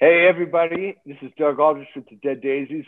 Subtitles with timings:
[0.00, 0.94] Hey, everybody.
[1.04, 2.84] This is Doug Aldrich with the Dead Daisies,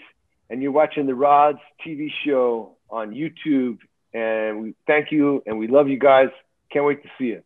[0.49, 3.79] and you're watching the Rods TV show on YouTube.
[4.15, 6.29] And we thank you and we love you guys.
[6.73, 7.43] Can't wait to see you.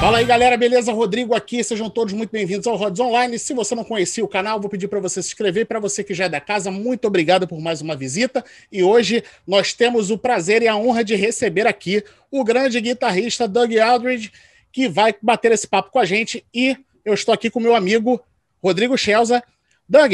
[0.00, 0.92] Fala aí galera, beleza?
[0.92, 3.36] Rodrigo aqui, sejam todos muito bem-vindos ao Rods Online.
[3.36, 5.66] Se você não conhecia o canal, vou pedir para você se inscrever.
[5.66, 8.44] Para você que já é da casa, muito obrigado por mais uma visita.
[8.70, 13.48] E hoje nós temos o prazer e a honra de receber aqui o grande guitarrista
[13.48, 14.30] Doug Aldridge,
[14.70, 16.46] que vai bater esse papo com a gente.
[16.54, 18.22] E eu estou aqui com meu amigo
[18.62, 19.42] Rodrigo Schelza.
[19.88, 20.12] Doug,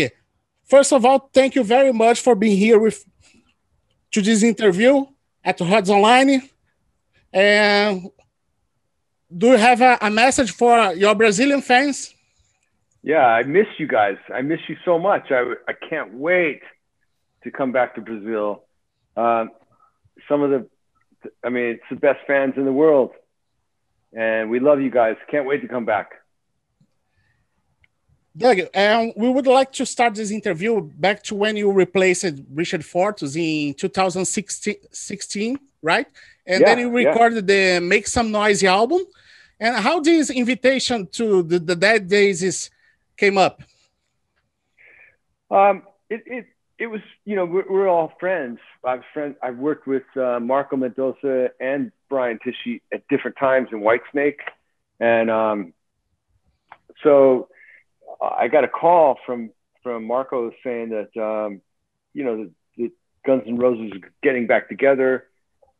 [0.64, 3.04] first of all, thank you very much for being here with
[4.10, 5.06] to this interview
[5.44, 6.42] at Rods Online.
[7.34, 8.10] And
[9.36, 12.14] do you have a, a, message for your Brazilian fans?
[13.02, 14.16] Yeah, I miss you guys.
[14.32, 15.30] I miss you so much.
[15.30, 16.62] I, I can't wait
[17.42, 18.64] to come back to Brazil.
[19.16, 19.50] Um,
[20.28, 20.66] some of the,
[21.44, 23.10] I mean, it's the best fans in the world.
[24.12, 25.16] And we love you guys.
[25.30, 26.12] Can't wait to come back.
[28.36, 32.84] Doug, and we would like to start this interview back to when you replaced Richard
[32.84, 36.06] Fortus in 2016, right?
[36.46, 37.78] And yeah, then you recorded yeah.
[37.78, 39.02] the Make Some Noise album.
[39.60, 42.70] And how this invitation to the, the Dead Daisies
[43.16, 43.62] came up?
[45.50, 46.46] Um, it, it,
[46.78, 48.58] it was, you know, we're, we're all friends.
[48.84, 53.80] I've friend, I've worked with uh, Marco Mendoza and Brian Tichy at different times in
[53.80, 54.40] Whitesnake.
[54.98, 55.72] And um,
[57.02, 57.48] so
[58.20, 59.50] I got a call from,
[59.82, 61.60] from Marco saying that, um,
[62.12, 62.92] you know, the
[63.24, 65.26] Guns N' Roses getting back together.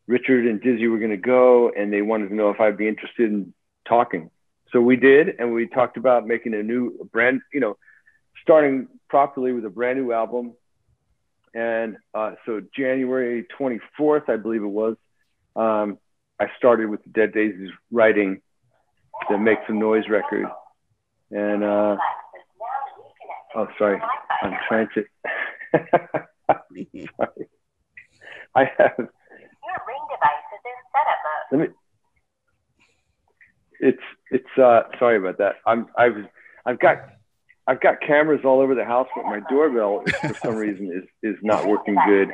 [0.07, 2.87] Richard and Dizzy were going to go, and they wanted to know if I'd be
[2.87, 3.53] interested in
[3.87, 4.29] talking.
[4.71, 7.77] So we did, and we talked about making a new brand, you know,
[8.41, 10.53] starting properly with a brand new album.
[11.53, 14.97] And uh, so January 24th, I believe it was,
[15.55, 15.97] um,
[16.39, 18.41] I started with the Dead Daisies writing
[19.29, 20.47] the Make Some Noise record.
[21.31, 21.95] And, uh,
[23.55, 24.01] oh, sorry,
[24.41, 25.05] I'm trying to.
[26.49, 27.49] sorry.
[28.55, 28.95] I have.
[28.97, 31.45] Your ring device is in setup mode.
[31.51, 31.75] Let me
[33.79, 35.55] it's it's uh sorry about that.
[35.65, 36.25] I'm I've
[36.65, 36.97] I've got
[37.67, 41.03] I've got cameras all over the house, but my doorbell is, for some reason is
[41.23, 42.29] is not working good.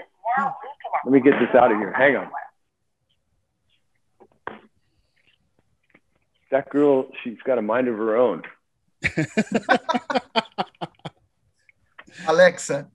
[1.05, 1.93] Let me get this out of here.
[1.93, 2.29] Hang on.
[6.51, 8.43] That girl, she's got a mind of her own.
[12.27, 12.89] Alexa.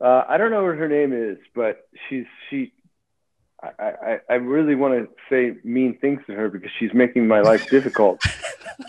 [0.00, 2.72] Uh, I don't know what her name is, but she's she
[3.62, 7.40] I, I, I really want to say mean things to her because she's making my
[7.40, 8.22] life difficult.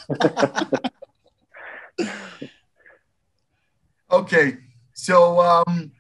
[4.12, 4.58] okay,
[4.94, 5.92] so um,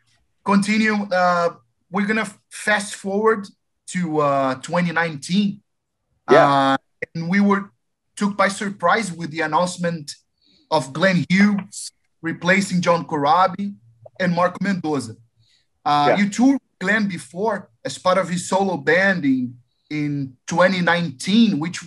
[0.46, 0.94] continue.
[1.12, 1.56] Uh,
[1.92, 3.46] we're gonna fast forward
[3.88, 5.62] to uh, 2019.
[6.30, 6.50] Yeah.
[6.50, 6.78] Uh,
[7.14, 7.72] and we were
[8.16, 10.16] took by surprise with the announcement
[10.70, 13.76] of Glenn Hughes replacing John Corabi
[14.20, 15.16] and Marco Mendoza.
[15.84, 16.18] Uh, yeah.
[16.18, 19.56] You toured Glenn before as part of his solo band in,
[19.90, 21.80] in 2019, which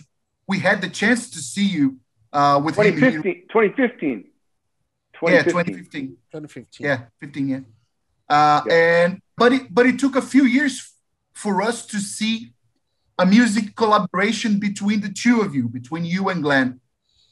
[0.46, 1.98] we had the chance to see you
[2.32, 3.22] uh, with 2015, him.
[3.50, 4.24] 2015.
[5.14, 5.28] 2015.
[5.28, 6.08] Yeah, 2015.
[6.32, 6.86] 2015.
[6.86, 7.60] Yeah, 15, yeah.
[8.28, 8.74] Uh, yeah.
[8.74, 10.92] And but it but it took a few years
[11.32, 12.54] for us to see
[13.18, 16.80] a music collaboration between the two of you, between you and Glenn.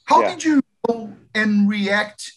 [0.04, 0.30] How yeah.
[0.30, 2.32] did you go and react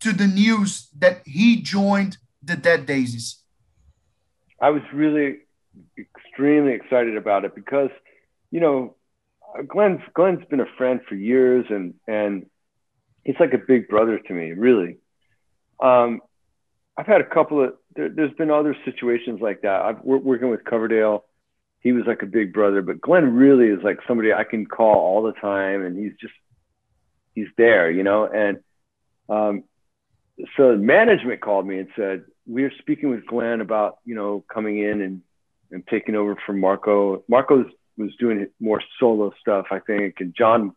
[0.00, 3.42] to the news that he joined the Dead Daisies?
[4.60, 5.38] I was really
[5.98, 7.90] extremely excited about it because,
[8.50, 8.96] you know,
[9.66, 12.46] Glenn's Glenn's been a friend for years, and and
[13.24, 14.98] he's like a big brother to me, really.
[15.80, 16.20] Um,
[16.96, 19.82] I've had a couple of there, has been other situations like that.
[19.82, 21.24] I've working with Coverdale.
[21.80, 24.96] He was like a big brother, but Glenn really is like somebody I can call
[24.96, 26.34] all the time, and he's just
[27.34, 28.26] he's there, you know.
[28.26, 28.58] And
[29.28, 29.64] um,
[30.56, 34.78] so management called me and said, we were speaking with Glenn about, you know, coming
[34.78, 35.22] in and,
[35.70, 37.24] and taking over from Marco.
[37.28, 37.64] Marco
[37.96, 40.74] was doing more solo stuff, I think, and John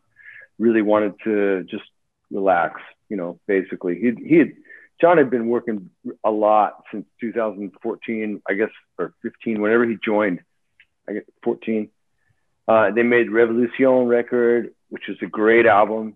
[0.57, 1.83] really wanted to just
[2.31, 3.99] relax, you know, basically.
[3.99, 4.53] He he had
[4.99, 5.89] John had been working
[6.23, 10.41] a lot since 2014, I guess, or 15, whenever he joined.
[11.07, 11.89] I guess 14.
[12.67, 16.15] Uh, they made Revolution record, which was a great album,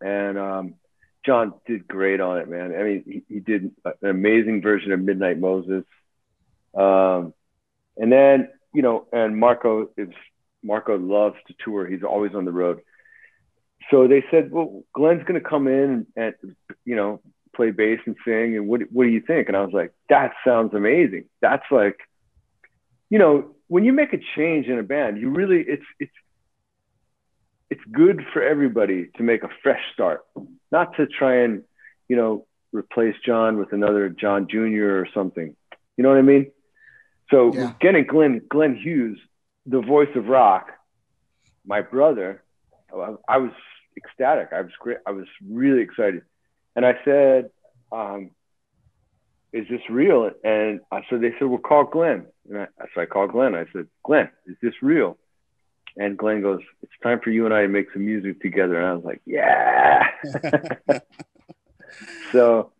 [0.00, 0.74] and um,
[1.24, 2.74] John did great on it, man.
[2.74, 5.84] I mean, he, he did an amazing version of Midnight Moses.
[6.74, 7.34] Um,
[7.96, 10.08] and then, you know, and Marco is
[10.62, 11.86] Marco loves to tour.
[11.86, 12.80] He's always on the road.
[13.90, 16.34] So they said, well, Glenn's going to come in and,
[16.84, 17.20] you know,
[17.54, 18.56] play bass and sing.
[18.56, 19.48] And what, what do you think?
[19.48, 21.24] And I was like, that sounds amazing.
[21.40, 21.98] That's like,
[23.10, 26.12] you know, when you make a change in a band, you really it's it's
[27.72, 30.20] it's good for everybody to make a fresh start,
[30.70, 31.62] not to try and
[32.06, 35.00] you know replace John with another John Jr.
[35.00, 35.56] or something.
[35.96, 36.50] You know what I mean?
[37.30, 37.72] So yeah.
[37.80, 39.18] getting Glenn Glenn Hughes,
[39.64, 40.68] the voice of rock,
[41.64, 42.42] my brother,
[43.26, 43.52] I was
[43.96, 44.48] ecstatic.
[44.52, 44.98] I was great.
[45.06, 46.24] I was really excited,
[46.76, 47.48] and I said,
[47.90, 48.32] um,
[49.54, 53.06] "Is this real?" And I, so they said, "Well, call Glenn." And I, so I
[53.06, 53.54] called Glenn.
[53.54, 55.16] I said, "Glenn, is this real?"
[55.96, 58.86] And Glenn goes, "It's time for you and I to make some music together." And
[58.86, 60.08] I was like, "Yeah."
[62.32, 62.72] so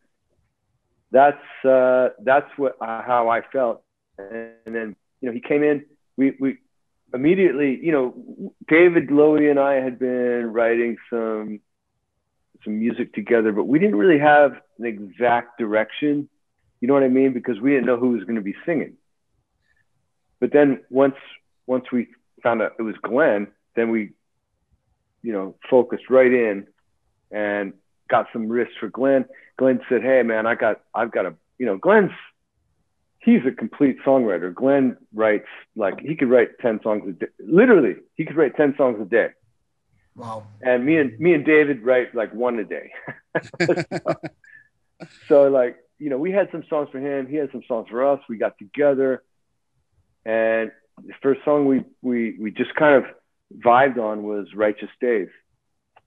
[1.10, 3.82] that's uh, that's what uh, how I felt
[4.18, 5.84] and then you know he came in.
[6.16, 6.58] We we
[7.14, 11.60] immediately you know David Lowy and I had been writing some
[12.64, 16.28] some music together, but we didn't really have an exact direction.
[16.80, 17.32] You know what I mean?
[17.32, 18.94] Because we didn't know who was going to be singing.
[20.40, 21.16] But then once
[21.66, 22.08] once we
[22.42, 24.12] found out it was Glenn, then we
[25.22, 26.66] you know focused right in
[27.30, 27.72] and
[28.08, 29.24] got some risks for Glenn.
[29.56, 32.12] Glenn said, "Hey man, I got I've got a you know Glenn's
[33.22, 34.54] he's a complete songwriter.
[34.54, 35.46] Glenn writes
[35.76, 37.32] like he could write 10 songs a day.
[37.38, 39.28] Literally, he could write 10 songs a day.
[40.14, 40.46] Wow.
[40.60, 42.90] And me and me and David write like one a day.
[43.62, 43.74] so,
[45.28, 48.06] so, like, you know, we had some songs for him, he had some songs for
[48.06, 48.20] us.
[48.28, 49.22] We got together
[50.24, 53.10] and the first song we we we just kind of
[53.58, 55.28] vibed on was Righteous Days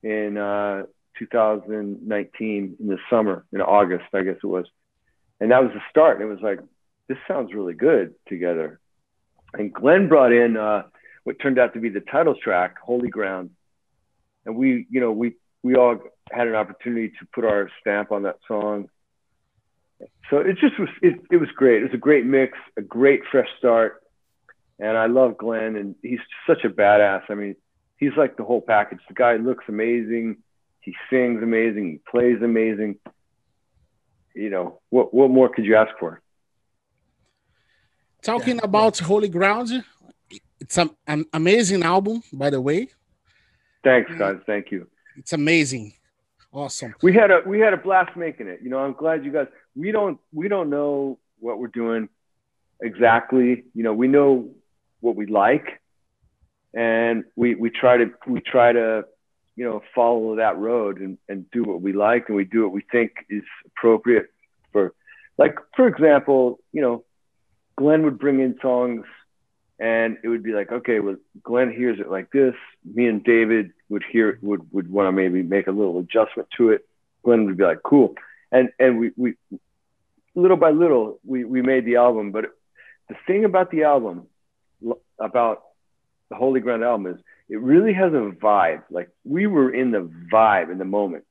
[0.03, 0.83] in uh
[1.17, 4.65] 2019 in the summer in August, I guess it was.
[5.39, 6.19] And that was the start.
[6.19, 6.59] And it was like
[7.07, 8.79] this sounds really good together.
[9.53, 10.83] And Glenn brought in uh,
[11.23, 13.51] what turned out to be the title track, Holy Ground.
[14.45, 15.97] And we, you know, we, we all
[16.31, 18.89] had an opportunity to put our stamp on that song.
[20.29, 21.81] So it just was, it, it was great.
[21.81, 24.01] It was a great mix, a great fresh start.
[24.79, 27.23] And I love Glenn and he's such a badass.
[27.29, 27.55] I mean,
[27.97, 28.99] he's like the whole package.
[29.07, 30.37] The guy looks amazing.
[30.81, 31.91] He sings amazing.
[31.91, 32.97] He plays amazing.
[34.33, 36.21] You know, what, what more could you ask for?
[38.21, 38.65] Talking yeah.
[38.65, 39.83] about Holy Ground,
[40.59, 42.89] it's an, an amazing album, by the way.
[43.83, 44.37] Thanks, guys.
[44.45, 44.87] Thank you.
[45.15, 45.93] It's amazing.
[46.51, 46.95] Awesome.
[47.01, 48.61] We had a we had a blast making it.
[48.63, 49.47] You know, I'm glad you guys.
[49.75, 52.07] We don't we don't know what we're doing
[52.81, 53.65] exactly.
[53.73, 54.49] You know, we know
[55.05, 55.81] what we like,
[56.73, 59.05] and we we try to we try to
[59.55, 62.73] you know follow that road and, and do what we like and we do what
[62.73, 64.27] we think is appropriate
[64.73, 64.93] for
[65.37, 67.05] like for example you know
[67.77, 69.05] Glenn would bring in songs
[69.79, 72.53] and it would be like, okay, well, Glenn hears it like this.
[72.85, 76.69] Me and David would hear would would want to maybe make a little adjustment to
[76.69, 76.85] it.
[77.23, 78.15] Glenn would be like, cool.
[78.51, 79.33] And and we we
[80.33, 82.31] little by little we we made the album.
[82.31, 82.45] But
[83.09, 84.27] the thing about the album,
[85.19, 85.63] about
[86.29, 88.83] the Holy Ground album is it really has a vibe.
[88.89, 91.25] Like we were in the vibe in the moment.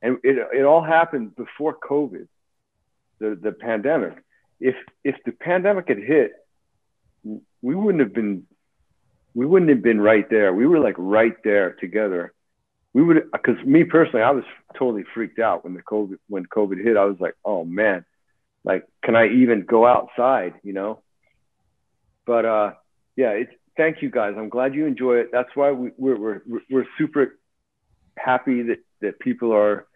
[0.00, 2.28] And it it all happened before COVID,
[3.18, 4.22] the the pandemic
[4.60, 4.74] if
[5.04, 6.32] if the pandemic had hit,
[7.24, 8.46] we wouldn't have been
[9.34, 10.52] we wouldn't have been right there.
[10.52, 12.32] We were like right there together.
[12.92, 14.44] We would because me personally, I was
[14.76, 16.96] totally freaked out when the COVID when COVID hit.
[16.96, 18.04] I was like, oh man,
[18.64, 20.54] like can I even go outside?
[20.62, 21.02] You know.
[22.26, 22.72] But uh,
[23.18, 24.34] yeah, it's thank you guys.
[24.38, 25.30] I'm glad you enjoy it.
[25.32, 27.36] That's why we, we're we're we're super
[28.16, 29.86] happy that that people are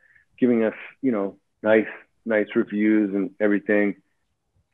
[0.40, 1.92] giving us you know nice
[2.26, 3.94] nice reviews and everything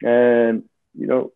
[0.03, 0.65] and
[0.95, 1.33] you know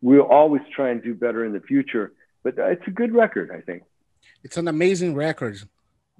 [0.00, 2.12] we'll always try and do better in the future.
[2.42, 3.82] But it's a good record, I think.
[4.42, 5.56] It's an amazing record.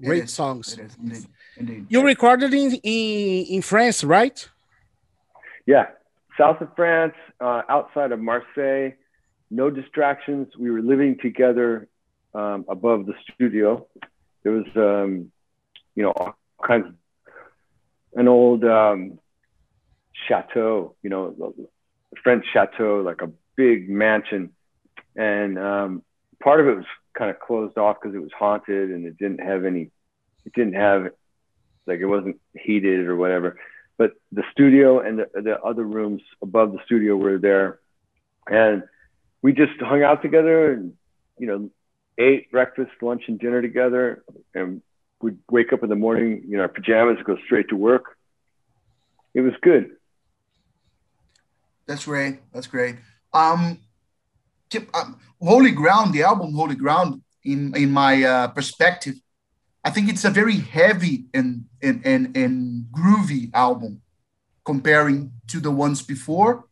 [0.03, 0.77] Great songs.
[0.77, 1.27] Indeed.
[1.57, 1.87] Indeed.
[1.89, 4.39] You recorded in, in in France, right?
[5.67, 5.87] Yeah,
[6.37, 8.93] south of France, uh, outside of Marseille.
[9.55, 10.49] No distractions.
[10.59, 11.87] We were living together
[12.35, 13.87] um, above the studio.
[14.43, 15.31] There was, um,
[15.95, 16.35] you know, all
[16.67, 16.95] kinds of
[18.15, 19.21] an old um,
[20.27, 21.55] chateau, you know,
[22.25, 24.51] French chateau, like a big mansion,
[25.15, 26.03] and um,
[26.43, 29.39] part of it was kind of closed off because it was haunted and it didn't
[29.39, 29.93] have any,
[30.45, 31.11] it didn't have,
[31.87, 33.57] like it wasn't heated or whatever.
[33.99, 37.79] But the studio and the, the other rooms above the studio were there,
[38.49, 38.83] and
[39.45, 40.95] we just hung out together and
[41.39, 41.71] you know
[42.17, 44.25] ate breakfast, lunch, and dinner together,
[44.55, 44.81] and
[45.21, 48.17] we'd wake up in the morning, you know, our pajamas, go straight to work.
[49.35, 49.97] It was good.
[51.87, 52.39] That's great.
[52.53, 52.97] That's great.
[53.35, 53.81] Um,
[54.95, 59.17] um, Holy Ground, the album Holy Ground, in in my uh, perspective,
[59.85, 64.01] I think it's a very heavy and and and, and groovy album
[64.65, 66.65] comparing to the ones before.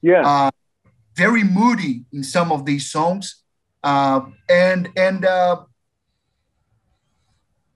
[0.00, 0.22] Yeah.
[0.24, 0.50] Uh,
[1.14, 3.42] very moody in some of these songs,
[3.82, 5.62] uh, and and uh,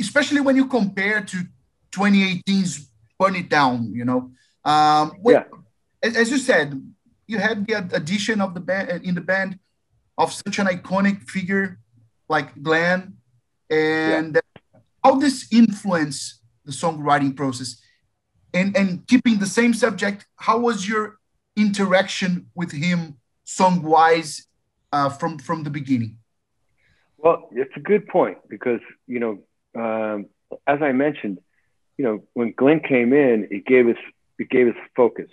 [0.01, 1.45] especially when you compare to
[1.93, 4.31] 2018's "Burn It Down." You know,
[4.65, 5.45] um, when, yeah.
[6.03, 6.81] as you said,
[7.27, 9.59] you had the addition of the band in the band
[10.17, 11.79] of such an iconic figure
[12.29, 13.17] like Glenn,
[13.71, 14.81] and yeah.
[15.05, 17.81] how this influence the songwriting process,
[18.53, 20.27] and and keeping the same subject.
[20.37, 21.19] How was your
[21.57, 23.19] interaction with him
[23.49, 24.47] song wise
[24.93, 26.19] uh, from from the beginning?
[27.17, 29.35] Well, it's a good point because you know,
[29.75, 30.27] um,
[30.67, 31.39] as I mentioned,
[31.97, 33.97] you know, when Glenn came in, it gave us
[34.39, 35.31] it gave us focus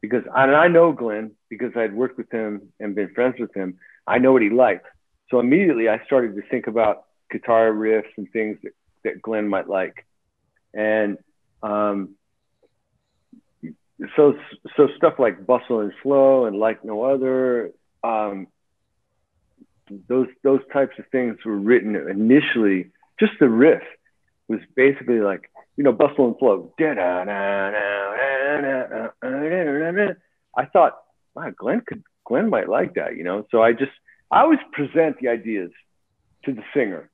[0.00, 3.78] because and I know Glenn because I'd worked with him and been friends with him.
[4.06, 4.88] I know what he likes.
[5.30, 8.72] So immediately I started to think about guitar riffs and things that,
[9.04, 10.06] that Glenn might like.
[10.74, 11.18] And
[11.62, 12.16] um,
[14.16, 14.34] so
[14.76, 18.46] so stuff like bustle and flow and like no other um,
[20.08, 23.82] those those types of things were written initially just the riff
[24.48, 26.72] was basically like you know bustle and flow.
[30.56, 30.98] I thought
[31.34, 33.46] wow glenn could glenn might like that you know?
[33.50, 33.92] So i just
[34.30, 35.70] i always present the ideas
[36.44, 37.10] to the singer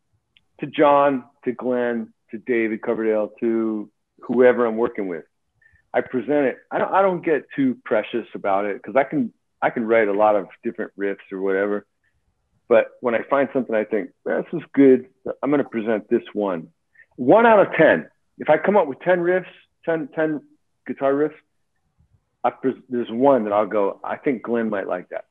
[0.61, 3.91] to john to glenn to david coverdale to
[4.21, 5.25] whoever i'm working with
[5.97, 6.59] I present it.
[6.71, 10.09] I don't I don't get too precious about it because I can I can write
[10.09, 11.87] a lot of different riffs or whatever.
[12.69, 15.07] But when I find something I think this is good,
[15.43, 16.69] I'm going to present this one.
[17.17, 18.11] One out of ten.
[18.37, 19.47] If I come up with ten riffs,
[19.87, 20.43] 10, 10
[20.87, 21.33] guitar riffs,
[22.61, 23.99] pres- there's one that I'll go.
[24.05, 25.25] I think Glenn might like that.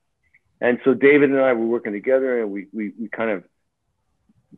[0.61, 3.43] And so David and I were working together, and we we, we kind of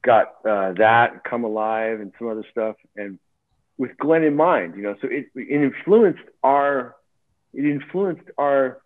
[0.01, 2.77] got uh, that come alive and some other stuff.
[2.95, 3.19] And
[3.77, 6.96] with Glenn in mind, you know, so it, it influenced our,
[7.53, 8.79] it influenced our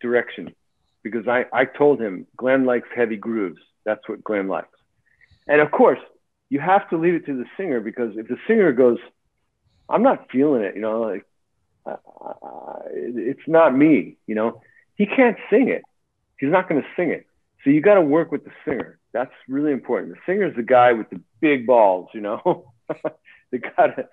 [0.00, 0.54] direction
[1.02, 3.58] because I, I told him Glenn likes heavy grooves.
[3.84, 4.68] That's what Glenn likes.
[5.46, 5.98] And of course,
[6.50, 8.98] you have to leave it to the singer because if the singer goes,
[9.88, 11.24] I'm not feeling it, you know, like
[11.86, 11.96] uh,
[12.92, 14.60] it's not me, you know,
[14.96, 15.82] he can't sing it.
[16.38, 17.26] He's not going to sing it.
[17.64, 18.98] So you got to work with the singer.
[19.12, 20.14] That's really important.
[20.14, 22.72] The singer is the guy with the big balls, you know.
[23.50, 24.08] they got to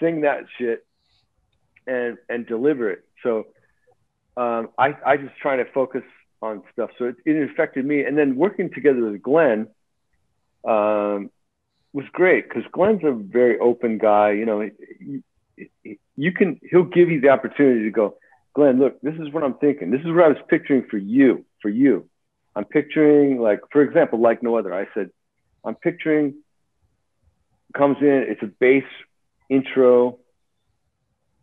[0.00, 0.86] sing that shit
[1.86, 3.04] and and deliver it.
[3.22, 3.46] So
[4.36, 6.02] um, I I just try to focus
[6.40, 6.90] on stuff.
[6.98, 9.68] So it, it affected me, and then working together with Glenn
[10.64, 11.30] um,
[11.92, 14.32] was great because Glenn's a very open guy.
[14.32, 14.70] You know,
[16.16, 18.16] you can he'll give you the opportunity to go,
[18.54, 18.78] Glenn.
[18.78, 19.90] Look, this is what I'm thinking.
[19.90, 21.44] This is what I was picturing for you.
[21.60, 22.08] For you,
[22.54, 24.72] I'm picturing like, for example, like no other.
[24.72, 25.10] I said,
[25.64, 26.34] I'm picturing
[27.76, 28.26] comes in.
[28.28, 28.84] It's a bass
[29.48, 30.18] intro,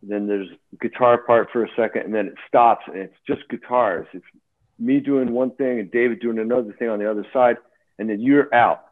[0.02, 0.48] then there's
[0.80, 4.06] guitar part for a second, and then it stops and it's just guitars.
[4.12, 4.24] It's
[4.78, 7.56] me doing one thing and David doing another thing on the other side,
[7.98, 8.84] and then you're out,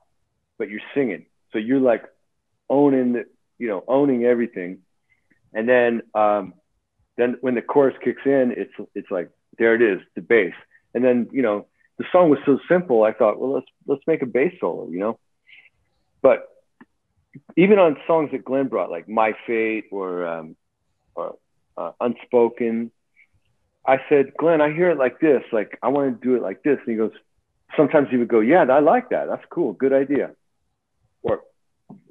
[0.58, 1.26] but you're singing.
[1.52, 2.04] So you're like
[2.68, 3.24] owning the,
[3.58, 4.78] you know, owning everything.
[5.52, 6.54] And then, um,
[7.16, 10.54] then when the chorus kicks in, it's it's like there it is, the bass.
[10.94, 11.66] And then you know
[11.98, 13.04] the song was so simple.
[13.04, 15.18] I thought, well, let's let's make a bass solo, you know.
[16.22, 16.48] But
[17.56, 20.56] even on songs that Glenn brought, like My Fate or, um,
[21.14, 21.36] or
[21.76, 22.90] uh, Unspoken,
[23.86, 25.42] I said, Glenn, I hear it like this.
[25.52, 26.78] Like, I want to do it like this.
[26.86, 27.12] And he goes,
[27.76, 29.26] sometimes he would go, Yeah, I like that.
[29.28, 29.72] That's cool.
[29.72, 30.30] Good idea.
[31.22, 31.40] Or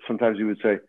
[0.07, 0.79] sometimes he would say,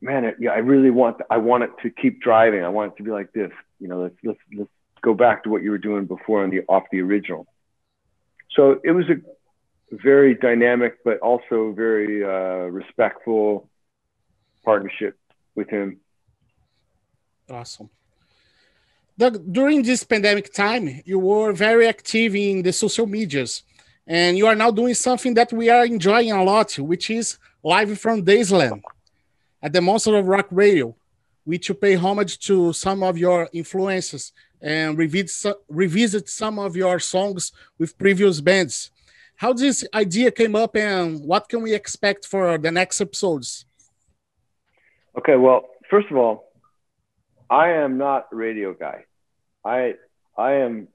[0.00, 2.64] Man, yeah, I really want, I want it to keep driving.
[2.64, 3.50] I want it to be like this.
[3.78, 4.70] You know, let's, let's, let's
[5.02, 7.46] go back to what you were doing before on the, off the original.
[8.56, 9.16] So it was a
[9.90, 13.68] very dynamic, but also very uh, respectful
[14.64, 15.16] partnership
[15.54, 15.98] with him.
[17.50, 17.90] Awesome.
[19.16, 23.62] Doug, during this pandemic time, you were very active in the social medias,
[24.06, 27.96] and you are now doing something that we are enjoying a lot, which is live
[27.98, 28.82] from Daisyland
[29.62, 30.96] at the Monster of Rock Radio,
[31.44, 36.98] which you pay homage to some of your influences and revisit, revisit some of your
[36.98, 38.90] songs with previous bands
[39.36, 43.66] how this idea came up and what can we expect for the next episodes?
[45.18, 46.52] Okay, well, first of all,
[47.50, 49.04] I am not a radio guy.
[49.64, 49.94] I
[50.36, 50.88] I am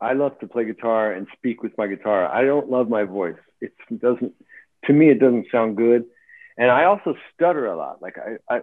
[0.00, 2.26] I love to play guitar and speak with my guitar.
[2.26, 3.38] I don't love my voice.
[3.60, 4.34] It doesn't
[4.84, 6.04] to me it doesn't sound good.
[6.58, 8.00] And I also stutter a lot.
[8.02, 8.60] Like I, I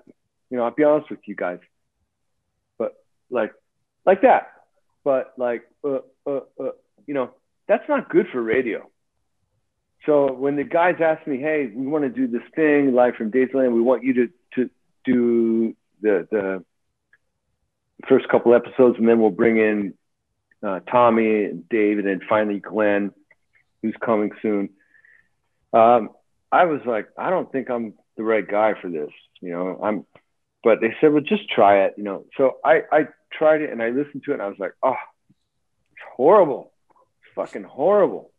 [0.50, 1.60] you know, I'll be honest with you guys.
[2.78, 2.94] But
[3.30, 3.54] like
[4.06, 4.52] like that.
[5.04, 6.72] But like uh, uh, uh,
[7.06, 7.32] you know,
[7.68, 8.90] that's not good for radio.
[10.06, 13.32] So when the guys ask me, "Hey, we want to do this thing live from
[13.32, 13.74] Daisyland.
[13.74, 14.70] We want you to to
[15.06, 16.66] do the the
[18.08, 19.94] first couple episodes, and then we'll bring in
[20.62, 23.12] uh, Tommy and David, and finally Glenn,
[23.82, 24.70] who's coming soon.
[25.72, 26.10] Um,
[26.52, 29.10] I was like, I don't think I'm the right guy for this.
[29.42, 30.06] You know, I'm,
[30.64, 31.96] but they said, well, just try it.
[31.98, 34.60] You know, so I I tried it and I listened to it and I was
[34.60, 34.96] like, oh,
[35.92, 36.73] it's horrible,
[37.36, 38.32] fucking horrible.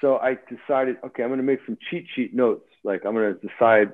[0.00, 2.68] So I decided, okay, I'm going to make some cheat sheet notes.
[2.84, 3.92] Like I'm going to decide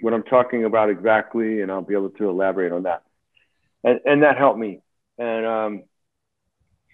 [0.00, 3.02] what I'm talking about exactly, and I'll be able to elaborate on that.
[3.84, 4.80] And and that helped me.
[5.18, 5.82] And um,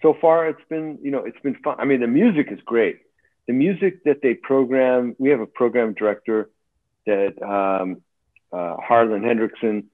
[0.01, 1.75] so far, it's been you know it's been fun.
[1.79, 2.99] I mean, the music is great.
[3.47, 6.49] The music that they program, we have a program director
[7.05, 8.01] that um,
[8.51, 9.85] uh, Harlan Hendrickson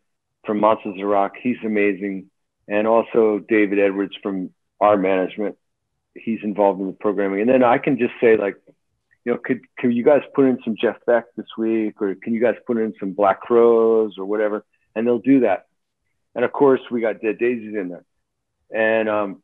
[0.46, 1.34] from Monsters of Rock.
[1.42, 2.30] He's amazing,
[2.68, 5.58] and also David Edwards from our management.
[6.14, 8.56] He's involved in the programming, and then I can just say like
[9.24, 12.34] you know, could can you guys put in some Jeff Beck this week, or can
[12.34, 14.66] you guys put in some Black Crowes or whatever?
[14.96, 15.68] And they'll do that.
[16.34, 18.06] And of course, we got Dead Daisies in there.
[18.74, 19.44] And um,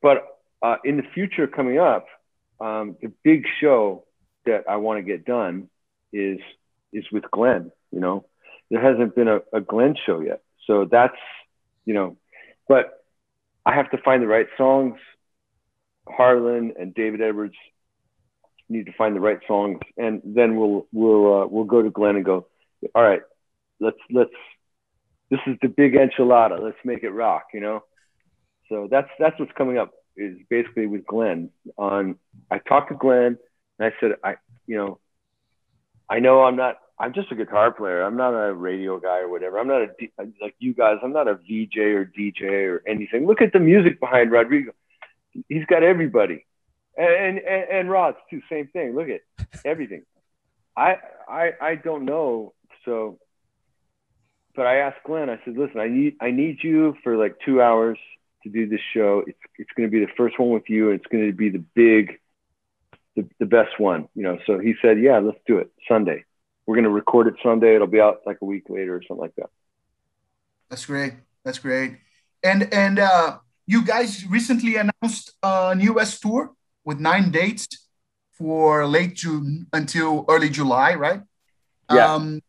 [0.00, 0.26] but
[0.62, 2.06] uh, in the future coming up,
[2.60, 4.04] um, the big show
[4.44, 5.68] that I want to get done
[6.12, 6.38] is
[6.92, 7.70] is with Glenn.
[7.92, 8.26] You know,
[8.70, 11.16] there hasn't been a, a Glenn show yet, so that's
[11.84, 12.16] you know,
[12.68, 13.04] but
[13.64, 14.98] I have to find the right songs.
[16.08, 17.54] Harlan and David Edwards
[18.68, 22.16] need to find the right songs, and then we'll we'll uh, we'll go to Glenn
[22.16, 22.46] and go,
[22.94, 23.22] all right,
[23.80, 24.30] let's let's
[25.30, 26.60] this is the big enchilada.
[26.60, 27.84] Let's make it rock, you know.
[28.68, 31.50] So that's that's what's coming up is basically with Glenn.
[31.78, 32.16] On
[32.50, 33.38] I talked to Glenn
[33.78, 34.98] and I said I you know
[36.08, 38.02] I know I'm not I'm just a guitar player.
[38.02, 39.58] I'm not a radio guy or whatever.
[39.58, 39.88] I'm not a
[40.40, 40.98] like you guys.
[41.02, 43.26] I'm not a VJ or DJ or anything.
[43.26, 44.72] Look at the music behind Rodrigo.
[45.48, 46.44] He's got everybody
[46.96, 48.94] and and, and Rods too, same thing.
[48.94, 49.20] Look at
[49.64, 50.02] everything.
[50.76, 50.96] I
[51.28, 52.54] I I don't know.
[52.84, 53.18] So,
[54.54, 55.30] but I asked Glenn.
[55.30, 57.98] I said, "Listen, I need I need you for like two hours
[58.44, 59.22] to do this show.
[59.26, 61.48] It's it's going to be the first one with you, and it's going to be
[61.48, 62.18] the big,
[63.16, 64.08] the the best one.
[64.14, 66.24] You know." So he said, "Yeah, let's do it Sunday.
[66.66, 67.74] We're going to record it Sunday.
[67.74, 69.50] It'll be out like a week later or something like that."
[70.68, 71.14] That's great.
[71.44, 71.98] That's great.
[72.42, 76.52] And and uh, you guys recently announced a new US tour
[76.84, 77.66] with nine dates
[78.32, 81.22] for late June until early July, right?
[81.90, 82.14] Yeah.
[82.14, 82.40] Um,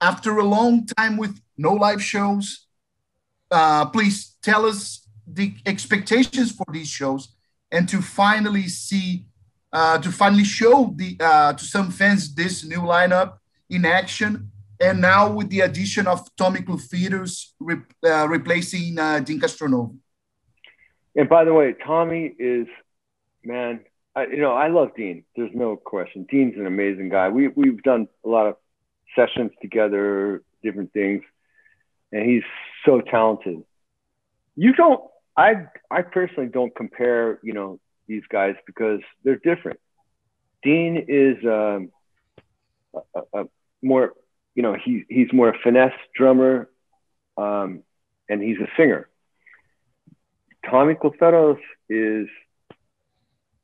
[0.00, 2.66] after a long time with no live shows,
[3.50, 7.34] uh, please tell us the expectations for these shows
[7.70, 9.24] and to finally see,
[9.72, 14.50] uh, to finally show the uh, to some fans this new lineup in action.
[14.80, 19.99] And now with the addition of Tommy Clufetos re uh, replacing uh, Deen Castronovo.
[21.16, 22.66] And by the way, Tommy is
[23.44, 23.80] man,
[24.14, 25.24] I, you know, I love Deen.
[25.36, 26.26] There's no question.
[26.30, 27.28] Deen's an amazing guy.
[27.28, 28.56] We we've done a lot of
[29.14, 31.22] sessions together, different things,
[32.12, 32.42] and he's
[32.84, 33.62] so talented.
[34.56, 35.00] You don't.
[35.36, 37.38] I I personally don't compare.
[37.42, 39.78] You know these guys because they're different.
[40.62, 41.90] Deen is um,
[43.14, 43.44] a, a,
[43.82, 44.14] more.
[44.54, 46.68] You know he he's more a finesse drummer,
[47.36, 47.84] um,
[48.28, 49.08] and he's a singer.
[50.68, 52.28] Tommy Clufetos is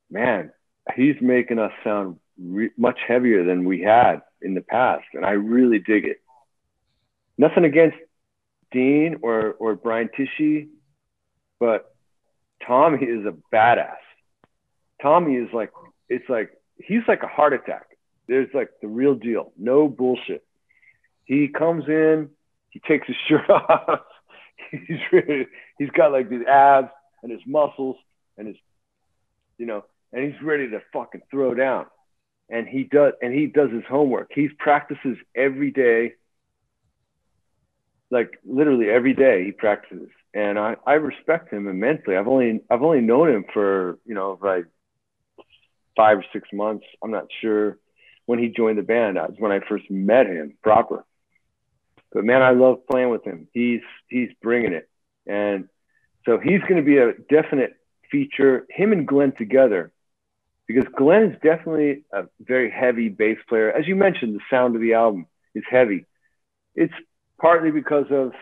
[0.09, 0.51] man,
[0.95, 5.31] he's making us sound re- much heavier than we had in the past, and I
[5.31, 6.21] really dig it.
[7.37, 7.97] Nothing against
[8.71, 10.67] Deen or or Brian Tichy,
[11.59, 11.93] but
[12.65, 13.95] Tommy is a badass.
[15.01, 15.71] Tommy is like
[16.09, 17.87] it's like he's like a heart attack.
[18.27, 20.43] There's like the real deal, no bullshit.
[21.25, 22.29] He comes in,
[22.69, 23.99] he takes his shirt off.
[24.71, 26.89] he's really, he's got like these abs
[27.23, 27.97] and his muscles
[28.37, 28.57] and his,
[29.57, 31.85] you know, and he's ready to fucking throw down.
[32.49, 34.29] And he does, and he does his homework.
[34.33, 36.13] He practices every day,
[38.09, 39.43] like literally every day.
[39.43, 42.15] He practices, and I, I respect him immensely.
[42.15, 44.65] I've only I've only known him for you know like
[45.97, 46.85] five or six months.
[47.03, 47.77] I'm not sure
[48.27, 49.17] when he joined the band.
[49.17, 51.03] That's when I first met him proper.
[52.13, 53.47] But man, I love playing with him.
[53.51, 54.87] He's he's bringing it,
[55.27, 55.67] and
[56.25, 57.73] so he's going to be a definite
[58.11, 58.65] feature.
[58.69, 59.91] Him and Glenn together
[60.67, 63.71] because Glenn is definitely a very heavy bass player.
[63.71, 66.05] As you mentioned, the sound of the album is heavy.
[66.75, 66.93] It's
[67.39, 68.33] partly because of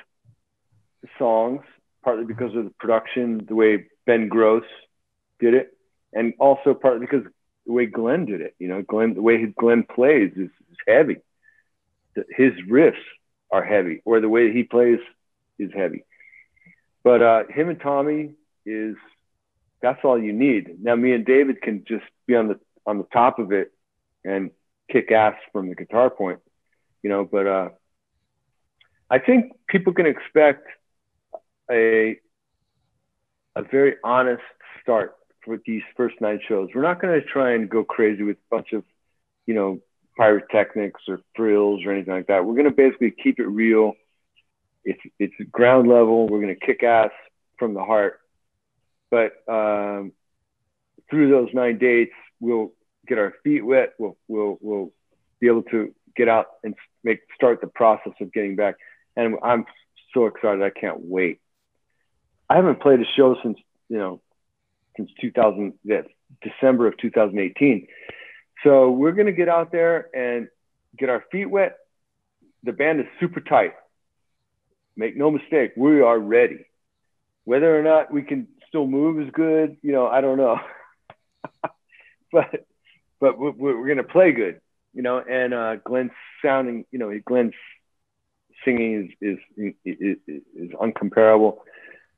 [1.01, 1.61] the songs,
[2.03, 4.63] partly because of the production, the way Ben Grosse
[5.39, 5.77] did it,
[6.13, 7.25] and also partly because
[7.65, 8.55] the way Glenn did it.
[8.57, 11.17] You know, Glenn, the way Glenn plays is, is heavy.
[12.15, 12.93] His riffs
[13.51, 14.99] are heavy, or the way he plays
[15.59, 16.05] is heavy.
[17.05, 18.31] But uh, him and Tommy
[18.65, 18.95] is
[19.79, 20.83] that's all you need.
[20.83, 23.71] Now, me and David can just be on the on the top of it
[24.23, 24.49] and
[24.91, 26.39] kick ass from the guitar point,
[27.03, 27.23] you know.
[27.23, 27.69] But uh,
[29.11, 30.67] I think people can expect
[31.71, 32.17] a
[33.55, 34.41] a very honest
[34.81, 36.69] start for these first nine shows.
[36.73, 38.83] We're not going to try and go crazy with a bunch of,
[39.45, 39.79] you know,
[40.17, 42.45] pyrotechnics or frills or anything like that.
[42.45, 43.93] We're going to basically keep it real.
[44.85, 46.27] It's it's ground level.
[46.27, 47.11] We're going to kick ass
[47.57, 48.19] from the heart.
[49.09, 50.13] But um,
[51.09, 52.71] through those nine dates, we'll
[53.07, 53.93] get our feet wet.
[53.97, 54.91] We'll we'll we'll
[55.39, 58.75] be able to get out and make start the process of getting back.
[59.15, 59.65] And I'm
[60.13, 60.61] so excited.
[60.61, 61.39] I can't wait.
[62.49, 63.57] I haven't played a show since
[63.89, 64.21] you know
[64.97, 66.01] since 2000 yeah,
[66.41, 67.87] December of 2018.
[68.63, 70.47] So we're gonna get out there and
[70.97, 71.77] get our feet wet.
[72.63, 73.73] The band is super tight.
[74.97, 76.65] Make no mistake, we are ready.
[77.43, 80.59] Whether or not we can still move is good, you know, I don't know.
[82.31, 82.65] but
[83.19, 84.61] but we're, we're gonna play good,
[84.93, 85.19] you know.
[85.19, 86.11] And uh, Glenn's
[86.43, 87.53] sounding, you know, Glenn's
[88.63, 90.17] singing is is is,
[90.55, 91.59] is uncomparable.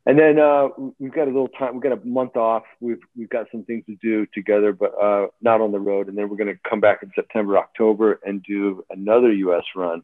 [0.07, 1.73] And then uh, we've got a little time.
[1.73, 2.63] We've got a month off.
[2.79, 6.07] We've we've got some things to do together, but uh, not on the road.
[6.07, 9.65] And then we're going to come back in September, October, and do another U.S.
[9.75, 10.03] run.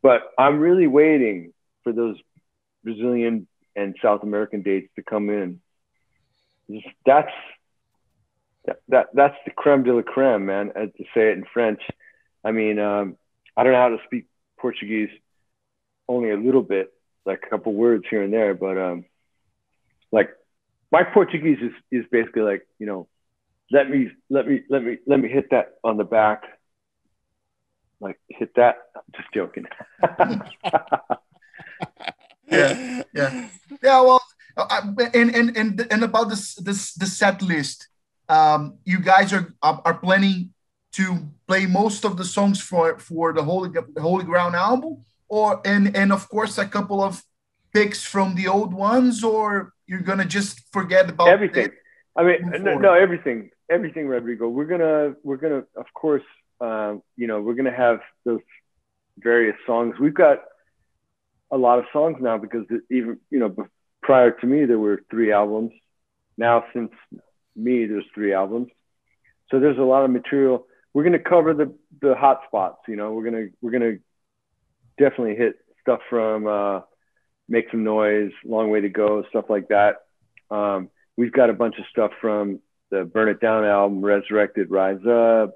[0.00, 1.52] But I'm really waiting
[1.86, 2.16] for those
[2.82, 3.46] Brazilian
[3.76, 5.60] and South American dates to come in.
[7.06, 7.30] That's
[8.64, 10.72] that, that that's the creme de la creme, man.
[10.74, 11.80] As to say it in French.
[12.42, 13.16] I mean, um,
[13.56, 14.26] I don't know how to speak
[14.58, 15.10] Portuguese,
[16.08, 16.92] only a little bit,
[17.24, 19.04] like a couple words here and there, but um,
[20.10, 20.30] like
[20.90, 23.06] my Portuguese is is basically like you know,
[23.70, 26.42] let me let me let me let me hit that on the back,
[28.00, 28.78] like hit that.
[28.96, 29.66] I'm Just joking.
[32.50, 33.48] yeah, yeah,
[33.82, 34.00] yeah.
[34.00, 34.22] Well,
[34.56, 34.80] uh,
[35.14, 37.88] and and and and about this this the set list,
[38.28, 40.52] um, you guys are are planning
[40.92, 45.96] to play most of the songs for for the Holy Holy Ground album, or and
[45.96, 47.22] and of course a couple of
[47.72, 51.70] picks from the old ones, or you're gonna just forget about everything.
[52.16, 54.48] I mean, no, no, everything, everything, Rodrigo.
[54.48, 56.22] We're gonna, we're gonna, of course,
[56.60, 58.40] uh, you know, we're gonna have those
[59.18, 59.96] various songs.
[60.00, 60.38] We've got
[61.50, 63.54] a lot of songs now because even, you know,
[64.02, 65.72] prior to me there were three albums.
[66.36, 66.90] Now since
[67.54, 68.68] me, there's three albums.
[69.50, 70.66] So there's a lot of material.
[70.92, 72.78] We're gonna cover the the hot spots.
[72.88, 73.96] You know, we're gonna we're gonna
[74.98, 76.46] definitely hit stuff from.
[76.46, 76.80] Uh,
[77.48, 79.96] make some noise, long way to go, stuff like that.
[80.50, 85.04] Um, we've got a bunch of stuff from the Burn It Down album, Resurrected, Rise
[85.06, 85.54] Up.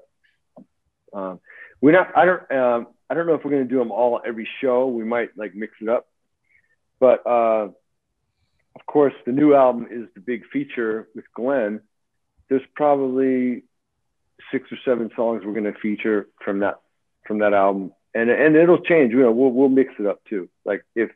[1.13, 1.39] Um,
[1.81, 2.15] we're not.
[2.15, 2.51] I don't.
[2.51, 4.87] Um, I don't know if we're going to do them all every show.
[4.87, 6.07] We might like mix it up,
[6.97, 7.67] but uh,
[8.73, 11.81] of course, the new album is the big feature with Glenn.
[12.47, 13.63] There's probably
[14.49, 16.79] six or seven songs we're going to feature from that
[17.27, 19.11] from that album, and and it'll change.
[19.11, 20.47] You know, we'll we'll mix it up too.
[20.63, 21.09] Like if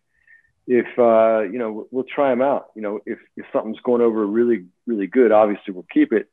[0.67, 2.71] if uh, you know we'll try them out.
[2.75, 6.29] You know, if if something's going over really really good, obviously we'll keep it.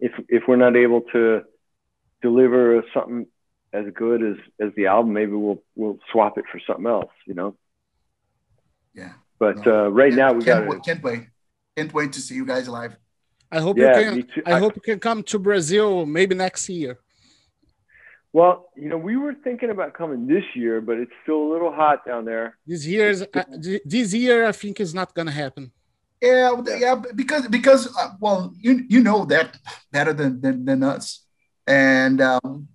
[0.00, 1.42] If if we're not able to
[2.22, 3.28] deliver something
[3.74, 7.12] as good as as the album, maybe we'll we'll swap it for something else.
[7.26, 7.56] You know.
[8.94, 9.12] Yeah.
[9.38, 9.86] But no.
[9.86, 11.22] uh, right can't, now we got can't, can't wait.
[11.76, 12.96] Can't wait to see you guys live.
[13.50, 14.22] I hope Yeah, you can.
[14.34, 14.42] too.
[14.46, 16.98] I, I- hope you can come to Brazil maybe next year.
[18.32, 21.72] Well, you know, we were thinking about coming this year, but it's still a little
[21.72, 22.58] hot down there.
[22.66, 23.44] This year's uh,
[23.84, 25.70] this year, I think is not gonna happen.
[26.20, 29.56] Yeah, yeah, because because uh, well, you you know that
[29.92, 31.24] better than than, than us,
[31.68, 32.66] and um,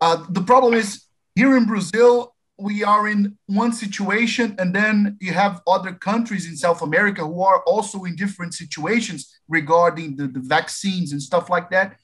[0.00, 1.04] uh, the problem is
[1.34, 6.56] here in Brazil we are in one situation, and then you have other countries in
[6.56, 11.68] South America who are also in different situations regarding the, the vaccines and stuff like
[11.70, 11.96] that.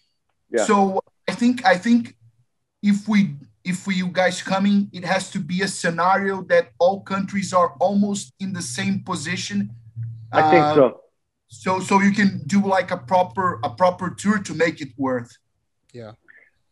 [0.50, 0.64] Yeah.
[0.64, 2.16] So I think I think
[2.82, 7.00] if we if we you guys coming, it has to be a scenario that all
[7.02, 9.70] countries are almost in the same position.
[10.32, 11.00] I think Uh, so.
[11.48, 15.30] so so you can do like a proper a proper tour to make it worth
[15.92, 16.12] Yeah.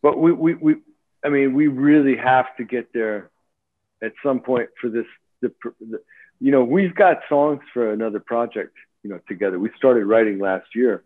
[0.01, 0.75] But we, we, we,
[1.23, 3.29] I mean, we really have to get there
[4.01, 5.05] at some point for this.
[5.41, 6.01] The, the,
[6.39, 9.59] you know, we've got songs for another project, you know, together.
[9.59, 11.03] We started writing last year.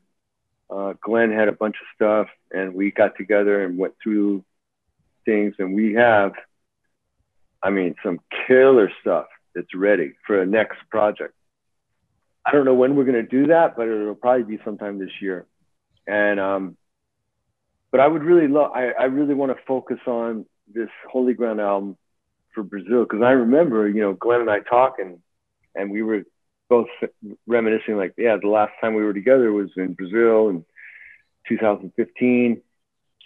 [0.69, 4.43] Uh, Glenn had a bunch of stuff, and we got together and went through
[5.25, 6.33] things, and we have,
[7.61, 11.33] I mean, some killer stuff that's ready for a next project.
[12.45, 15.21] I don't know when we're going to do that, but it'll probably be sometime this
[15.21, 15.45] year.
[16.07, 16.77] And um,
[17.93, 18.71] but I would really love.
[18.73, 21.95] I, I really want to focus on this Holy Ground album
[22.55, 25.21] for Brazil because I remember, you know, Glenn and I talking,
[25.75, 26.23] and we were
[26.69, 26.87] both
[27.45, 30.65] reminiscing, like, yeah, the last time we were together was in Brazil in
[31.47, 32.63] 2015.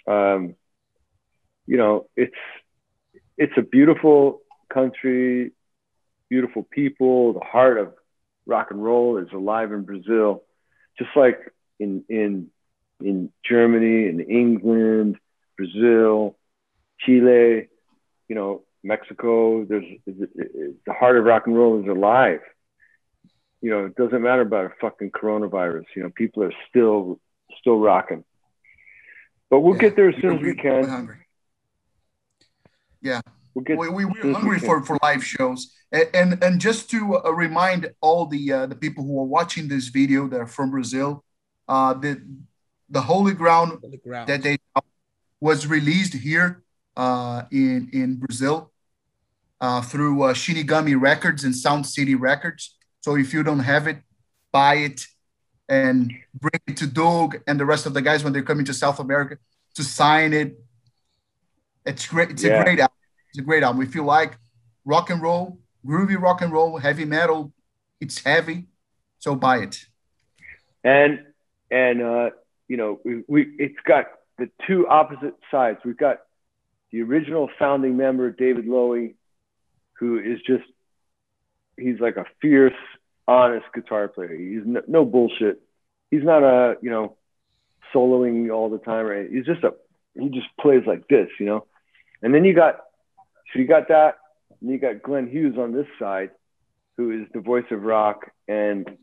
[0.05, 0.55] Um,
[1.65, 2.35] you know, it's
[3.37, 5.53] it's a beautiful country,
[6.29, 7.93] beautiful people, the heart of
[8.45, 10.43] rock and roll is alive in Brazil,
[10.99, 11.39] just like
[11.79, 12.49] in in
[12.99, 15.17] in Germany, in England,
[15.55, 16.37] Brazil,
[16.99, 17.67] Chile,
[18.27, 19.65] you know, Mexico.
[19.65, 22.41] There's the heart of rock and roll is alive.
[23.61, 25.85] You know, it doesn't matter about a fucking coronavirus.
[25.95, 27.19] You know, people are still
[27.59, 28.23] still rocking.
[29.49, 30.87] But we'll yeah, get there as soon as we can.
[30.87, 31.17] Hungry.
[33.01, 33.21] Yeah,
[33.53, 35.73] we'll get we, we, we're hungry for, for live shows.
[35.91, 39.67] And, and, and just to uh, remind all the uh, the people who are watching
[39.67, 41.23] this video that are from Brazil,
[41.67, 42.21] uh, the
[42.89, 44.29] the Holy Ground, Holy Ground.
[44.29, 44.57] that they
[45.39, 46.63] was released here
[46.95, 48.71] uh, in in Brazil
[49.61, 52.75] uh, through uh, Shinigami Records and Sound City Records.
[53.01, 54.01] So if you don't have it,
[54.51, 55.05] buy it
[55.69, 58.73] and bring it to Doug and the rest of the guys when they're coming to
[58.73, 59.37] South America
[59.75, 60.59] to sign it.
[61.85, 62.31] It's great.
[62.31, 62.59] It's yeah.
[62.59, 62.97] a great album.
[63.29, 63.81] It's a great album.
[63.81, 64.37] If you like
[64.85, 67.53] rock and roll, groovy rock and roll, heavy metal,
[67.99, 68.65] it's heavy.
[69.19, 69.85] So buy it.
[70.83, 71.19] And
[71.71, 72.29] and uh,
[72.67, 74.05] you know we, we it's got
[74.37, 75.79] the two opposite sides.
[75.83, 76.19] We've got
[76.91, 79.15] the original founding member David Lowy,
[79.99, 80.63] who is just
[81.77, 82.73] he's like a fierce
[83.27, 84.35] honest guitar player.
[84.35, 85.61] He's no, no bullshit.
[86.11, 87.15] He's not a you know
[87.93, 89.05] soloing all the time.
[89.05, 89.29] Right?
[89.29, 89.73] He's just a
[90.19, 91.65] he just plays like this, you know.
[92.21, 92.81] And then you got
[93.53, 94.15] so you got that,
[94.61, 96.31] and you got Glenn Hughes on this side,
[96.97, 98.97] who is the voice of rock and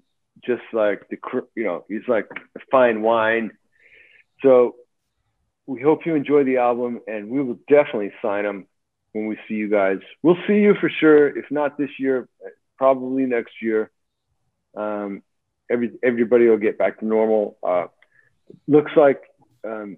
[0.47, 1.19] just like the
[1.55, 2.29] you know he's like
[2.71, 3.51] fine wine.
[4.43, 4.77] So
[5.67, 8.67] we hope you enjoy the album, and we will definitely sign him
[9.13, 9.99] when we see you guys.
[10.23, 11.37] We'll see you for sure.
[11.37, 12.29] If not this year,
[12.77, 13.91] probably next year
[14.77, 15.23] um,
[15.71, 17.57] every everybody will get back to normal.
[17.63, 17.87] Uh,
[18.67, 19.23] looks like
[19.65, 19.97] um,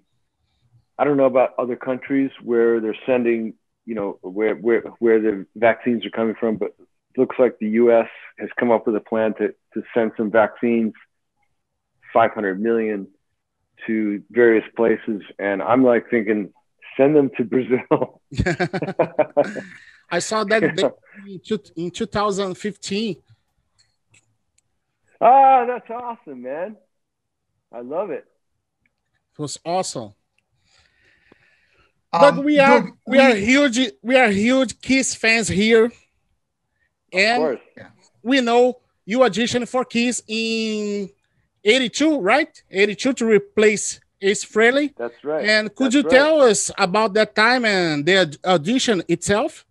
[0.97, 3.53] I don't know about other countries where they're sending,
[3.85, 6.75] you know, where where where the vaccines are coming from, but
[7.17, 8.09] looks like the U.S.
[8.37, 10.93] has come up with a plan to to send some vaccines,
[12.13, 13.07] 500 million,
[13.85, 16.51] to various places, and I'm like thinking,
[16.97, 18.21] send them to Brazil.
[20.09, 20.63] I saw that
[21.75, 23.17] in 2015
[25.19, 26.77] Ah, that's awesome, man.
[27.71, 28.25] I love it.
[29.33, 30.13] It was awesome.
[32.13, 35.91] Um, but we are we are huge we are huge Kiss fans here,
[37.11, 37.59] and
[38.21, 41.09] we know you auditioned for Kiss in
[41.63, 42.61] '82, right?
[42.69, 44.93] '82 to replace Ace Frehley.
[44.97, 45.47] That's right.
[45.47, 46.11] And could That's you right.
[46.11, 49.65] tell us about that time and the audition itself?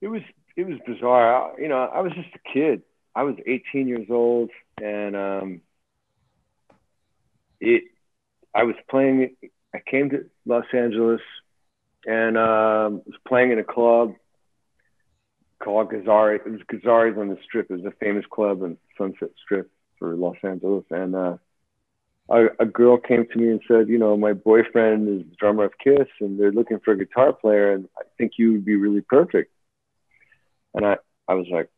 [0.00, 0.22] It was
[0.56, 1.52] it was bizarre.
[1.52, 2.82] I, you know, I was just a kid.
[3.14, 5.60] I was 18 years old, and um,
[7.60, 7.84] it.
[8.54, 9.36] I was playing.
[9.74, 11.20] I came to Los Angeles,
[12.06, 14.14] and um, was playing in a club
[15.64, 16.36] called Gazzarri.
[16.36, 17.70] It was Gazzarri's on the Strip.
[17.70, 21.36] It was a famous club on Sunset Strip for Los Angeles, and uh,
[22.28, 25.64] a, a girl came to me and said, you know, my boyfriend is the drummer
[25.64, 28.76] of Kiss, and they're looking for a guitar player, and I think you would be
[28.76, 29.52] really perfect.
[30.74, 30.96] And I,
[31.28, 31.68] I was like,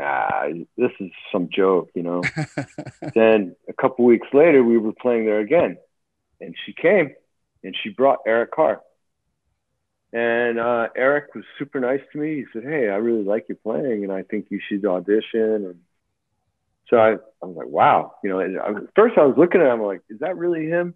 [0.00, 0.44] ah,
[0.76, 2.22] this is some joke, you know.
[3.14, 5.78] then a couple weeks later, we were playing there again,
[6.40, 7.14] and she came,
[7.62, 8.82] and she brought Eric Carr.
[10.12, 12.36] And uh, Eric was super nice to me.
[12.36, 15.80] He said, "Hey, I really like your playing, and I think you should audition." And
[16.88, 18.38] so I, I was like, "Wow," you know.
[18.38, 20.94] And I, first, I was looking at him, I'm like, "Is that really him?"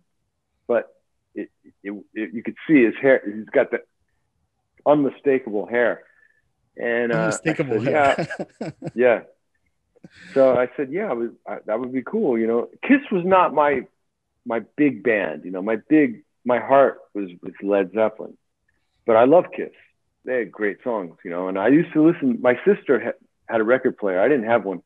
[0.66, 0.88] But
[1.34, 1.50] it,
[1.82, 3.22] it, it, you could see his hair.
[3.24, 3.82] He's got the
[4.86, 6.04] unmistakable hair.
[6.76, 9.20] And uh, said, yeah, yeah.
[10.34, 12.38] So I said, yeah, was, I, that would be cool.
[12.38, 13.82] You know, Kiss was not my
[14.46, 15.44] my big band.
[15.44, 18.36] You know, my big my heart was with Led Zeppelin,
[19.06, 19.70] but I love Kiss.
[20.24, 21.16] They had great songs.
[21.24, 22.38] You know, and I used to listen.
[22.40, 23.14] My sister had,
[23.48, 24.20] had a record player.
[24.20, 24.82] I didn't have one.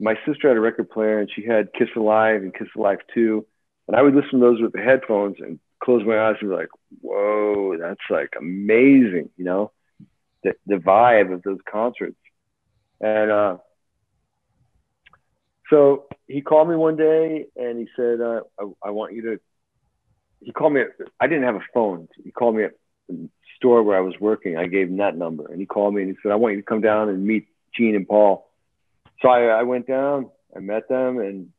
[0.00, 3.46] My sister had a record player, and she had Kiss Alive and Kiss Alive Two,
[3.86, 6.56] and I would listen to those with the headphones and close my eyes and be
[6.56, 6.68] like,
[7.00, 9.72] "Whoa, that's like amazing," you know
[10.42, 12.16] the, the vibe of those concerts.
[13.00, 13.56] And uh,
[15.70, 19.40] so he called me one day and he said, uh, I, I, want you to.
[20.40, 20.82] He called me.
[21.20, 22.08] I didn't have a phone.
[22.22, 22.72] He called me at
[23.56, 24.56] store where I was working.
[24.56, 26.60] I gave him that number and he called me and he said, I want you
[26.60, 28.48] to come down and meet Gene and Paul.
[29.20, 31.50] So I, I went down, I met them, and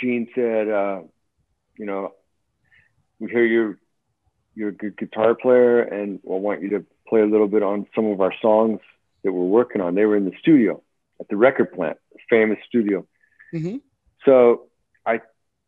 [0.00, 1.02] Gene said, uh,
[1.78, 2.12] You know,
[3.18, 3.78] we hear you're
[4.54, 7.86] you're a good guitar player, and I want you to play a little bit on
[7.94, 8.80] some of our songs
[9.24, 9.94] that we're working on.
[9.94, 10.82] They were in the studio
[11.20, 11.96] at the record plant,
[12.28, 13.06] famous studio.
[13.54, 13.76] Mm-hmm.
[14.24, 14.66] So
[15.06, 15.20] I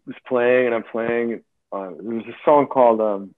[0.07, 1.43] was playing and I'm playing.
[1.73, 3.35] Uh, there was a song called um,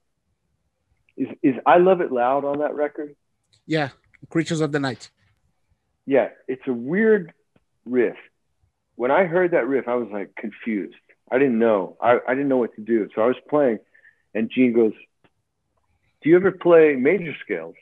[1.17, 3.15] is, is I Love It Loud on that record?
[3.65, 3.89] Yeah,
[4.29, 5.09] Creatures of the Night.
[6.05, 7.33] Yeah, it's a weird
[7.85, 8.15] riff.
[8.95, 10.95] When I heard that riff, I was like confused.
[11.29, 11.97] I didn't know.
[12.01, 13.09] I, I didn't know what to do.
[13.13, 13.79] So I was playing,
[14.33, 14.93] and Gene goes,
[16.21, 17.75] Do you ever play major scales?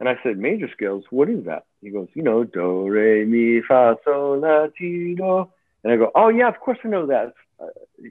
[0.00, 1.04] And I said, Major scales?
[1.10, 1.64] What is that?
[1.82, 5.48] He goes, You know, do, re, mi, fa, sol, la, ti, do.
[5.84, 7.34] And I go, Oh, yeah, of course I know that.
[7.60, 7.66] Uh,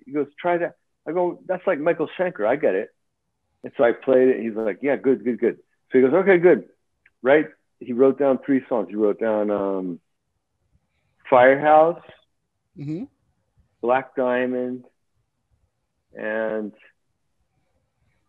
[0.06, 0.76] he goes, Try that.
[1.08, 2.46] I go, That's like Michael Schenker.
[2.46, 2.92] I get it.
[3.64, 4.42] And so I played it.
[4.42, 5.58] He's like, Yeah, good, good, good.
[5.92, 6.66] So he goes, Okay, good.
[7.22, 7.46] Right?
[7.80, 8.88] He wrote down three songs.
[8.90, 10.00] He wrote down um,
[11.30, 12.02] Firehouse,
[12.76, 13.04] hmm
[13.82, 14.86] Black Diamond,
[16.14, 16.74] and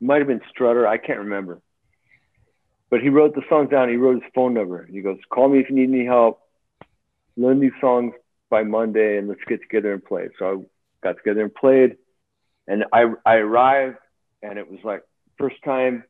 [0.01, 0.87] might have been Strutter.
[0.87, 1.61] I can't remember.
[2.91, 3.89] But he wrote the songs down.
[3.89, 4.87] He wrote his phone number.
[4.87, 6.41] He goes, "Call me if you need any help.
[7.37, 8.15] Learn these songs
[8.51, 10.67] by Monday, and let's get together and play." So
[11.03, 11.97] I got together and played,
[12.67, 13.99] and I I arrived,
[14.43, 15.03] and it was like
[15.39, 16.05] first time.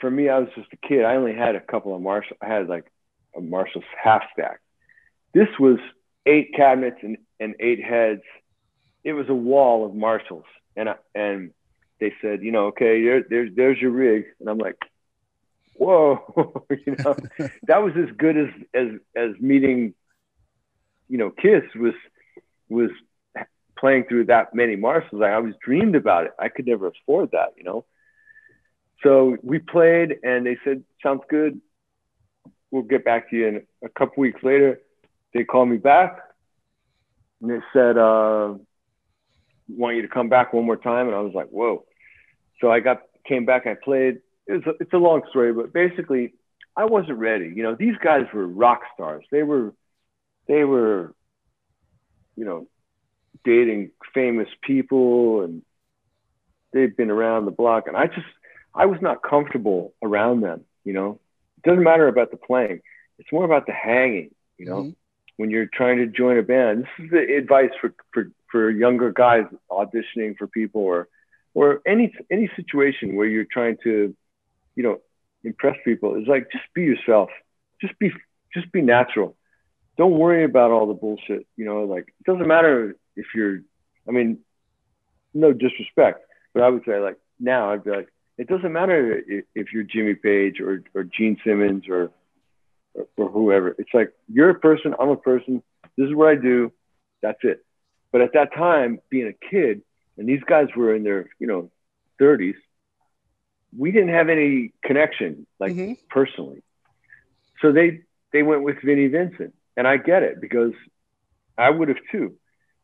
[0.00, 1.04] For me, I was just a kid.
[1.04, 2.36] I only had a couple of Marshall.
[2.42, 2.90] I had like
[3.36, 4.60] a Marshall's half stack.
[5.32, 5.78] This was
[6.26, 8.22] eight cabinets and, and eight heads.
[9.04, 10.44] It was a wall of Marshalls,
[10.76, 11.52] and I, and
[12.00, 14.76] they said, you know, okay, there, there's there's your rig, and I'm like,
[15.74, 17.16] whoa, you know,
[17.64, 19.94] that was as good as as as meeting,
[21.08, 21.94] you know, Kiss was
[22.68, 22.90] was
[23.78, 25.22] playing through that many Marshalls.
[25.22, 26.32] I always dreamed about it.
[26.38, 27.84] I could never afford that, you know.
[29.02, 31.60] So we played, and they said, sounds good.
[32.70, 33.48] We'll get back to you.
[33.48, 34.80] And a couple weeks later,
[35.34, 36.18] they called me back
[37.40, 38.54] and they said, uh,
[39.68, 41.06] want you to come back one more time.
[41.06, 41.84] And I was like, whoa.
[42.60, 44.20] So I got, came back, I played.
[44.48, 46.34] A, it's a long story, but basically
[46.76, 47.52] I wasn't ready.
[47.54, 49.24] You know, these guys were rock stars.
[49.30, 49.74] They were,
[50.48, 51.14] they were,
[52.36, 52.68] you know,
[53.44, 55.62] dating famous people and
[56.72, 57.86] they've been around the block.
[57.86, 58.26] And I just,
[58.74, 61.18] I was not comfortable around them, you know.
[61.58, 62.80] It doesn't matter about the playing.
[63.18, 64.82] It's more about the hanging, you know.
[64.84, 64.96] Mhm.
[65.36, 69.12] When you're trying to join a band, this is the advice for, for, for younger
[69.12, 71.08] guys auditioning for people or
[71.54, 74.14] or any any situation where you're trying to,
[74.76, 75.00] you know,
[75.44, 76.14] impress people.
[76.16, 77.30] Is like just be yourself.
[77.80, 78.12] Just be
[78.54, 79.36] just be natural.
[79.98, 81.46] Don't worry about all the bullshit.
[81.56, 83.60] You know, like it doesn't matter if you're.
[84.08, 84.38] I mean,
[85.34, 89.44] no disrespect, but I would say like now I'd be like, it doesn't matter if,
[89.54, 92.10] if you're Jimmy Page or or Gene Simmons or,
[92.94, 93.74] or or whoever.
[93.78, 95.62] It's like you're a person, I'm a person.
[95.96, 96.72] This is what I do.
[97.20, 97.64] That's it.
[98.10, 99.82] But at that time, being a kid,
[100.16, 101.70] and these guys were in their you know
[102.20, 102.54] 30s,
[103.76, 105.98] we didn't have any connection like Mhm.
[106.10, 106.62] personally.
[107.60, 108.00] So they
[108.32, 110.72] they went with Vinnie Vincent, and I get it because
[111.58, 112.36] I would have too,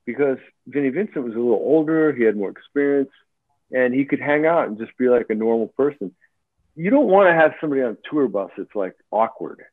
[0.04, 3.10] because Vinnie Vincent was a little older, he had more experience,
[3.72, 6.14] and he could hang out and just be like a normal person.
[6.74, 9.64] You don't want to have somebody on a tour bus that's like awkward.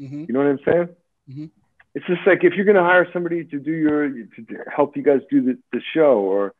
[0.00, 0.26] Mhm.
[0.26, 0.88] You know what I'm saying?
[1.30, 1.50] Mhm.
[1.94, 5.02] It's just like if you're going to hire somebody to do your to help you
[5.02, 6.54] guys do the, the show or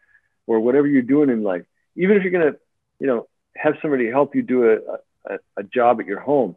[0.46, 1.64] or whatever you're doing in life,
[1.96, 2.58] even if you're going to,
[3.00, 3.26] you know,
[3.56, 6.56] have somebody help you do a, a, a job at your home.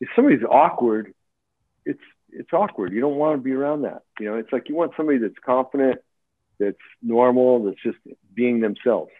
[0.00, 1.12] If somebody's awkward,
[1.84, 2.92] it's it's awkward.
[2.92, 4.02] You don't want to be around that.
[4.18, 6.00] You know, it's like you want somebody that's confident,
[6.58, 7.98] that's normal, that's just
[8.34, 9.10] being themselves.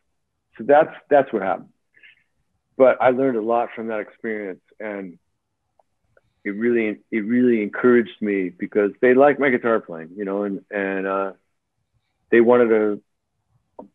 [0.62, 1.68] So that's that's what happened.
[2.76, 5.18] But I learned a lot from that experience, and
[6.44, 10.64] it really it really encouraged me because they liked my guitar playing, you know, and
[10.70, 11.32] and uh,
[12.30, 13.86] they wanted a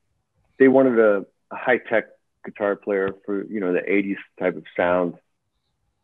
[0.60, 2.06] they wanted a, a high tech
[2.45, 5.15] guitar player for you know the 80s type of sound,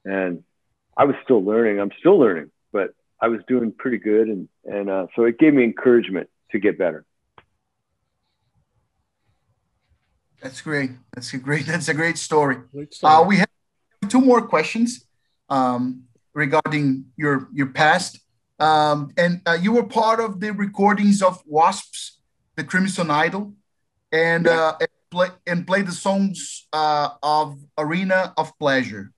[0.06, 0.44] and
[0.96, 1.80] I was still learning.
[1.80, 5.54] I'm still learning, but I was doing pretty good, and and uh, so it gave
[5.54, 7.06] me encouragement to get better.
[10.44, 10.92] That's great.
[11.16, 11.66] That's a great.
[11.72, 12.58] That's a great story.
[12.74, 13.14] Great story.
[13.14, 13.48] Uh, we have
[14.10, 15.06] two more questions
[15.50, 16.04] um,
[16.34, 18.20] regarding your your past,
[18.60, 22.20] um, and uh, you were part of the recordings of Wasps,
[22.58, 23.54] the Crimson Idol,
[24.12, 24.60] and Yeah.
[24.60, 29.12] uh, and play and play the songs uh, of Arena of Pleasure.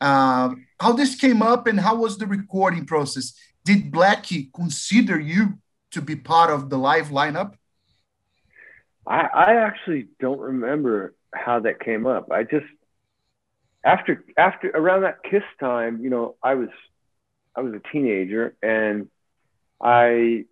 [0.00, 3.34] Um, how this came up and how was the recording process?
[3.64, 5.58] Did Blackie consider you
[5.90, 7.57] to be part of the live lineup?
[9.08, 12.30] I, I actually don't remember how that came up.
[12.30, 12.66] I just
[13.84, 16.68] after after around that kiss time, you know, I was
[17.56, 19.08] I was a teenager and
[19.82, 20.44] I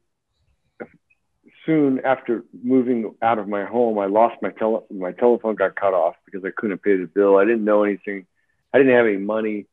[1.67, 5.93] soon after moving out of my home, I lost my tele my telephone got cut
[5.95, 7.37] off because I couldn't pay the bill.
[7.37, 8.27] I didn't know anything.
[8.73, 9.67] I didn't have any money.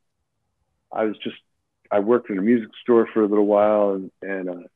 [0.92, 1.36] I was just
[1.90, 4.68] I worked in a music store for a little while and and uh,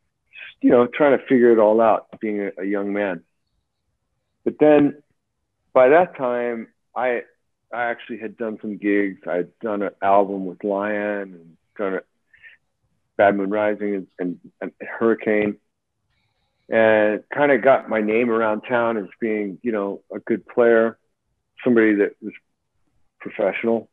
[0.62, 3.22] you know trying to figure it all out being a, a young man.
[4.44, 5.02] But then
[5.72, 7.22] by that time, I
[7.72, 9.20] I actually had done some gigs.
[9.26, 12.00] I'd done an album with Lion and done a
[13.16, 15.58] Bad Moon Rising and, and, and Hurricane,
[16.68, 20.98] and kind of got my name around town as being, you know, a good player,
[21.62, 22.32] somebody that was
[23.20, 23.90] professional,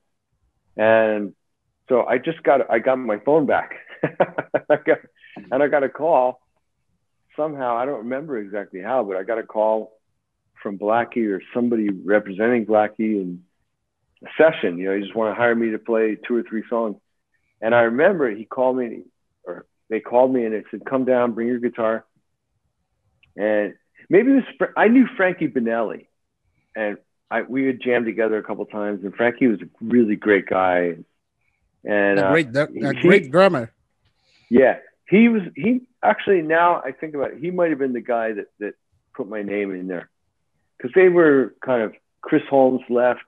[0.77, 1.33] and
[1.89, 4.99] so I just got I got my phone back, I got,
[5.51, 6.41] and I got a call.
[7.35, 9.91] Somehow I don't remember exactly how, but I got a call
[10.65, 13.43] from Blackie or somebody representing Blackie in
[14.23, 14.79] a session.
[14.79, 16.97] You know, he just want to hire me to play two or three songs.
[17.61, 19.03] And I remember he called me,
[19.43, 22.03] or they called me and they said, "Come down, bring your guitar."
[23.37, 23.75] And
[24.09, 26.07] maybe it was I knew Frankie Banali,
[26.75, 26.97] and
[27.29, 29.03] I we had jammed together a couple times.
[29.03, 30.95] And Frankie was a really great guy,
[31.83, 33.71] and a great, uh, a great drummer.
[34.49, 35.43] Yeah, he was.
[35.55, 38.73] He actually now I think about it, he might have been the guy that that
[39.13, 40.09] put my name in there
[40.77, 43.25] because they were kind of Chris Holmes left.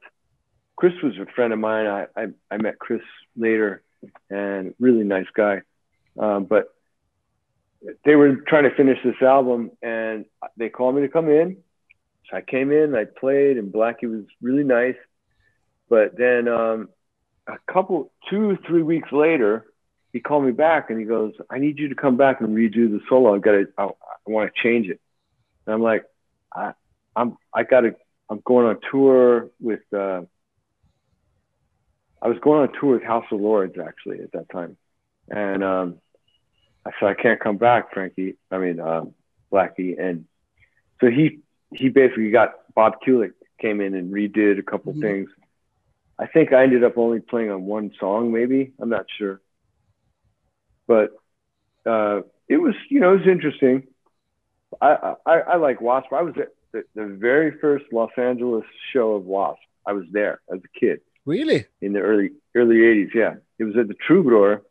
[0.76, 1.88] Chris was a friend of mine.
[1.88, 3.02] I I, I met Chris
[3.36, 3.84] later,
[4.30, 5.62] and really nice guy.
[6.20, 6.74] Um, but
[8.06, 10.26] they were trying to finish this album, and
[10.58, 11.58] they called me to come in.
[12.30, 14.95] So I came in, I played, and Blackie was really nice.
[15.89, 16.89] But then um,
[17.48, 19.66] a couple, two, three weeks later,
[20.12, 22.89] he called me back and he goes, I need you to come back and redo
[22.89, 23.36] the solo.
[23.36, 23.89] I've got to, I, I
[24.26, 25.00] want to change it.
[25.66, 26.04] And I'm like,
[26.54, 26.74] I,
[27.18, 27.95] I'm, I got to,
[28.30, 30.22] I'm going on tour with, uh,
[32.22, 34.78] I was going on tour with House of Lords actually at that time.
[35.30, 35.95] And, um,
[36.86, 38.38] I said, I can't come back, Frankie.
[38.49, 39.13] I mean, um,
[39.51, 39.99] Blackie.
[39.99, 40.26] And
[41.01, 41.39] so he,
[41.74, 45.01] he basically got Bob Kulick came in and redid a couple mm-hmm.
[45.01, 45.30] things.
[46.18, 48.72] I think I ended up only playing on one song, maybe.
[48.80, 49.41] I'm not sure
[50.88, 51.11] but
[51.86, 53.84] uh, it was you know it was interesting.
[54.82, 56.11] I I, I like Wasp.
[56.11, 56.34] I was
[56.72, 59.59] the, the very first Los Angeles show of Wasp.
[59.86, 60.99] I was there as a kid.
[61.26, 61.65] Really?
[61.82, 63.36] In the early early '80s, yeah.
[63.59, 64.63] It was at the Troubadour,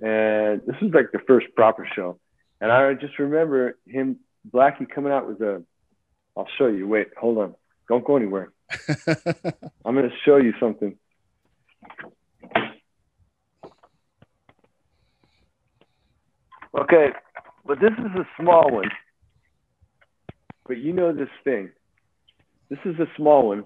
[0.00, 2.18] and this was like the first proper show.
[2.60, 4.18] And I just remember him,
[4.50, 5.62] Blackie, coming out with a.
[6.36, 6.86] I'll show you.
[6.86, 7.54] Wait, hold on.
[7.88, 8.52] Don't go anywhere.
[9.84, 10.96] I'm going to show you something.
[16.78, 17.08] Okay,
[17.64, 18.90] but this is a small one.
[20.66, 21.70] But you know this thing.
[22.68, 23.64] This is a small one.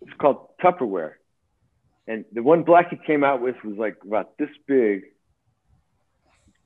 [0.00, 1.12] It's called Tupperware.
[2.08, 5.04] And the one Blackie came out with was like about this big,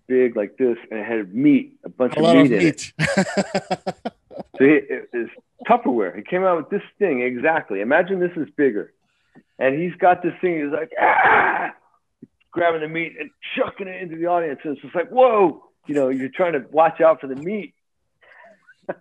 [0.07, 2.93] big like this, and it had meat, a bunch a of meat of in it.
[4.57, 5.31] so it, it's
[5.69, 6.17] Tupperware.
[6.17, 7.81] He came out with this thing exactly.
[7.81, 8.95] Imagine this is bigger,
[9.59, 10.65] and he's got this thing.
[10.65, 11.75] He's like ah,
[12.51, 15.95] grabbing the meat and chucking it into the audience, and it's just like whoa you
[15.95, 17.75] know, you're trying to watch out for the meat.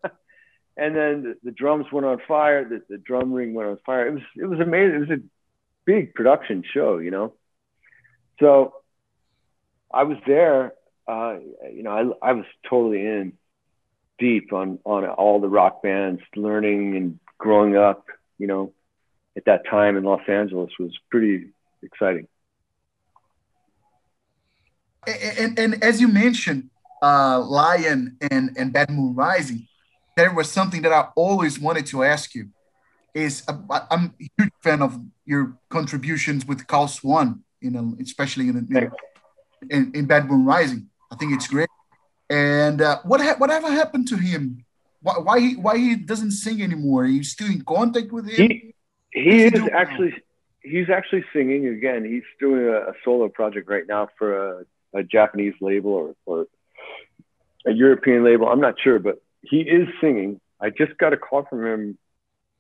[0.78, 2.68] and then the, the, drums went on fire.
[2.68, 4.08] The, the drum ring went on fire.
[4.08, 4.96] It was it was amazing.
[4.96, 5.24] It was a
[5.86, 7.34] big production show, you know.
[8.40, 8.74] So
[9.94, 10.74] I was there.
[11.08, 11.38] Uh,
[11.72, 13.34] you know, I I was totally in
[14.20, 18.06] deep on on all the rock bands, learning and growing up.
[18.38, 18.74] You know,
[19.38, 21.50] at that time in Los Angeles was pretty
[21.82, 22.28] exciting.
[25.08, 26.70] And, and, and as you mentioned,
[27.02, 29.68] uh, Lion and, and Bad Moon Rising,
[30.16, 32.50] there was something that I always wanted to ask you.
[33.14, 33.58] Is uh,
[33.90, 38.92] I'm a huge fan of your contributions with Kal Swan, you know, especially in, in,
[39.70, 40.90] in, in Bad Moon Rising.
[41.12, 41.70] I think it's great.
[42.30, 44.66] And uh, what ha- whatever happened to him?
[45.02, 47.04] Why, why he why he doesn't sing anymore?
[47.04, 48.50] Are you still in contact with him?
[48.50, 48.74] He,
[49.12, 50.14] he is actually
[50.62, 52.04] he's actually singing again.
[52.04, 56.48] He's doing a, a solo project right now for a, a Japanese label or, or
[57.66, 58.50] a European label.
[58.50, 60.40] I'm not sure, but he is singing.
[60.60, 61.98] I just got a call from him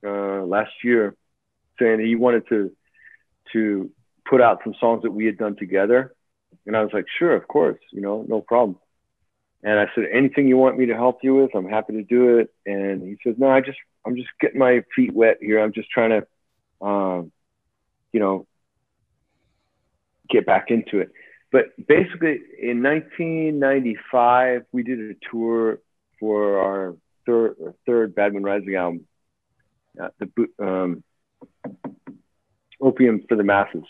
[0.05, 1.15] uh, last year
[1.79, 2.71] saying he wanted to
[3.53, 3.91] to
[4.29, 6.13] put out some songs that we had done together,
[6.65, 8.77] and I was like, sure, of course, you know, no problem.
[9.63, 12.37] And I said, anything you want me to help you with, I'm happy to do
[12.37, 12.53] it.
[12.65, 15.63] And he says, no, I just I'm just getting my feet wet here.
[15.63, 17.31] I'm just trying to, um,
[18.11, 18.45] you know,
[20.29, 21.11] get back into it
[21.55, 25.79] but basically in 1995 we did a tour
[26.19, 26.95] for our
[27.25, 27.55] third
[27.85, 29.07] third Bad Moon Rising album,
[30.01, 31.03] uh, the um,
[32.81, 33.85] Opium for the Masses,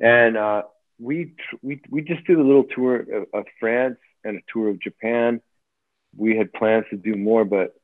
[0.00, 0.62] and uh,
[0.98, 4.80] we we we just did a little tour of, of, France and a tour of
[4.80, 5.40] Japan.
[6.16, 7.74] We had plans to do more, but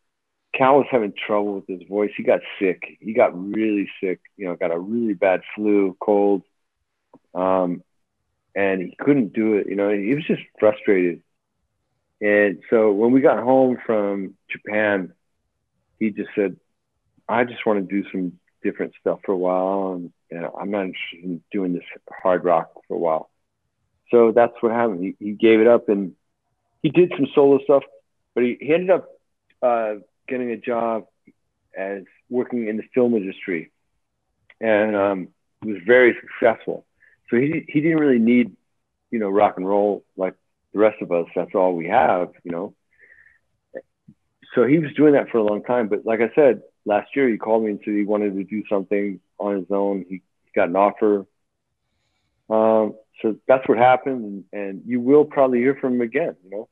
[0.55, 2.11] Kal was having trouble with his voice.
[2.17, 2.99] He got sick.
[3.01, 4.21] He got really sick.
[4.37, 6.43] You know, got a really bad flu, cold.
[7.35, 7.83] Um,
[8.55, 9.67] and he couldn't do it.
[9.69, 11.23] You know, he was just frustrated.
[12.25, 15.13] And so when we got home from Japan,
[15.99, 16.57] he just said,
[17.29, 20.87] "I just want to do some different stuff for a while, and, and I'm not
[20.87, 21.85] interested in doing this
[22.23, 23.31] hard rock for a while."
[24.15, 25.01] so that's what happened.
[25.01, 26.13] He, he gave it up and
[26.83, 27.83] he did some solo stuff,
[28.35, 29.09] but he, he ended up
[29.61, 29.95] uh,
[30.29, 31.07] getting a job
[31.77, 33.73] as working in the film industry
[34.61, 35.29] and um,
[35.65, 36.87] was very successful.
[37.29, 38.53] So he, he didn't really need,
[39.11, 40.35] you know, rock and roll like
[40.75, 41.27] the rest of us.
[41.35, 42.75] That's all we have, you know.
[44.55, 45.89] So he was doing that for a long time.
[45.89, 48.63] But like I said, last year he called me and said he wanted to do
[48.69, 50.05] something on his own.
[50.09, 51.27] He, he got an offer.
[52.51, 56.37] Um, so that's what happened, and, and, you will probably hear from him again.
[56.45, 56.69] You know.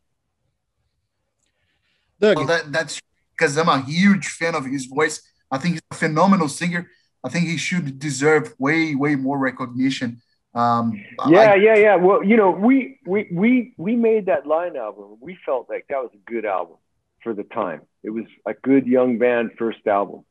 [2.21, 2.37] Doug.
[2.37, 3.01] Well, that, that's
[3.35, 5.23] because I'm a huge fan of his voice.
[5.51, 6.91] I think he's a phenomenal singer.
[7.25, 10.21] I think he should deserve way, way more recognition.
[10.55, 11.97] Um, yeah, I, yeah, yeah.
[11.97, 15.17] Well, you know, we we we we made that Lion album.
[15.21, 16.77] We felt like that was a good album
[17.23, 17.83] for the time.
[18.03, 20.25] It was a good young band first album,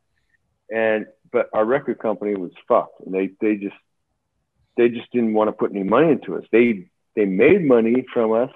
[0.70, 3.76] and but our record company was fucked, and they they just
[4.78, 6.44] they just didn't want to put any money into us.
[6.52, 8.52] They they made money from us,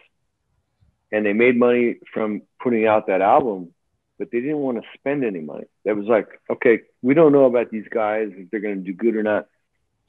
[1.11, 3.73] and they made money from putting out that album,
[4.19, 5.65] but they didn't want to spend any money.
[5.83, 8.93] That was like, okay, we don't know about these guys if they're going to do
[8.93, 9.47] good or not,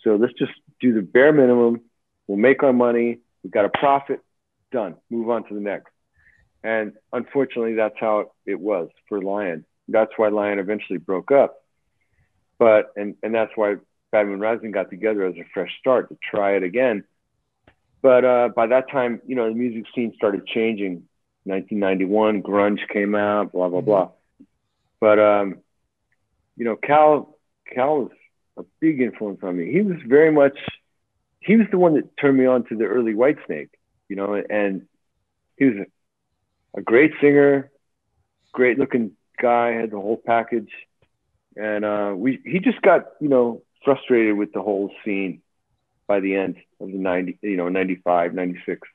[0.02, 1.80] so let's just do the bare minimum.
[2.26, 3.20] We'll make our money.
[3.42, 4.20] We've got a profit.
[4.72, 4.96] Done.
[5.10, 5.92] Move on to the next.
[6.62, 9.64] And unfortunately, that's how it was for Lion.
[9.88, 11.62] That's why Lion eventually broke up.
[12.58, 13.76] But and and that's why
[14.10, 17.04] Bad Moon Rising got together as a fresh start to try it again.
[18.02, 21.04] But uh, by that time, you know, the music scene started changing.
[21.44, 24.10] 1991, grunge came out, blah blah blah.
[25.00, 25.58] But um,
[26.56, 27.38] you know, Kal
[27.72, 28.10] Kal was
[28.56, 29.70] a big influence on me.
[29.70, 30.58] He was very much
[31.46, 33.70] he was the one that turned me on to the early Whitesnake,
[34.08, 34.86] you know, and
[35.56, 37.70] he was a, a great singer,
[38.52, 40.70] great looking guy, had the whole package.
[41.56, 45.40] And uh, we he just got, you know, frustrated with the whole scene
[46.08, 48.88] by the end of the 90, you know, 95, 96.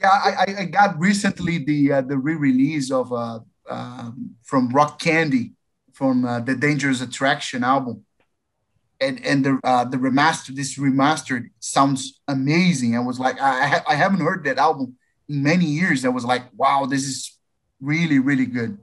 [0.00, 5.52] Yeah, I, I got recently the uh, the re-release of uh, um, from Rock Candy
[5.92, 8.04] from uh, the Dangerous Attraction album,
[9.00, 12.96] and and the uh, the remaster this remastered sounds amazing.
[12.96, 14.96] I was like, I I haven't heard that album
[15.28, 16.04] in many years.
[16.04, 17.38] I was like, wow, this is
[17.80, 18.78] really really good.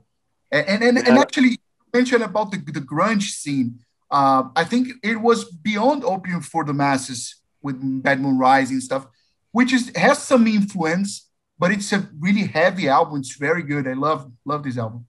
[0.52, 1.58] And and and, and actually
[1.92, 3.80] mentioned about the the grunge scene.
[4.10, 9.06] Uh, I think it was beyond opium for the masses with Bad Moon Rising stuff,
[9.52, 13.20] which is has some influence, but it's a really heavy album.
[13.20, 13.86] It's very good.
[13.86, 15.06] I love love this album.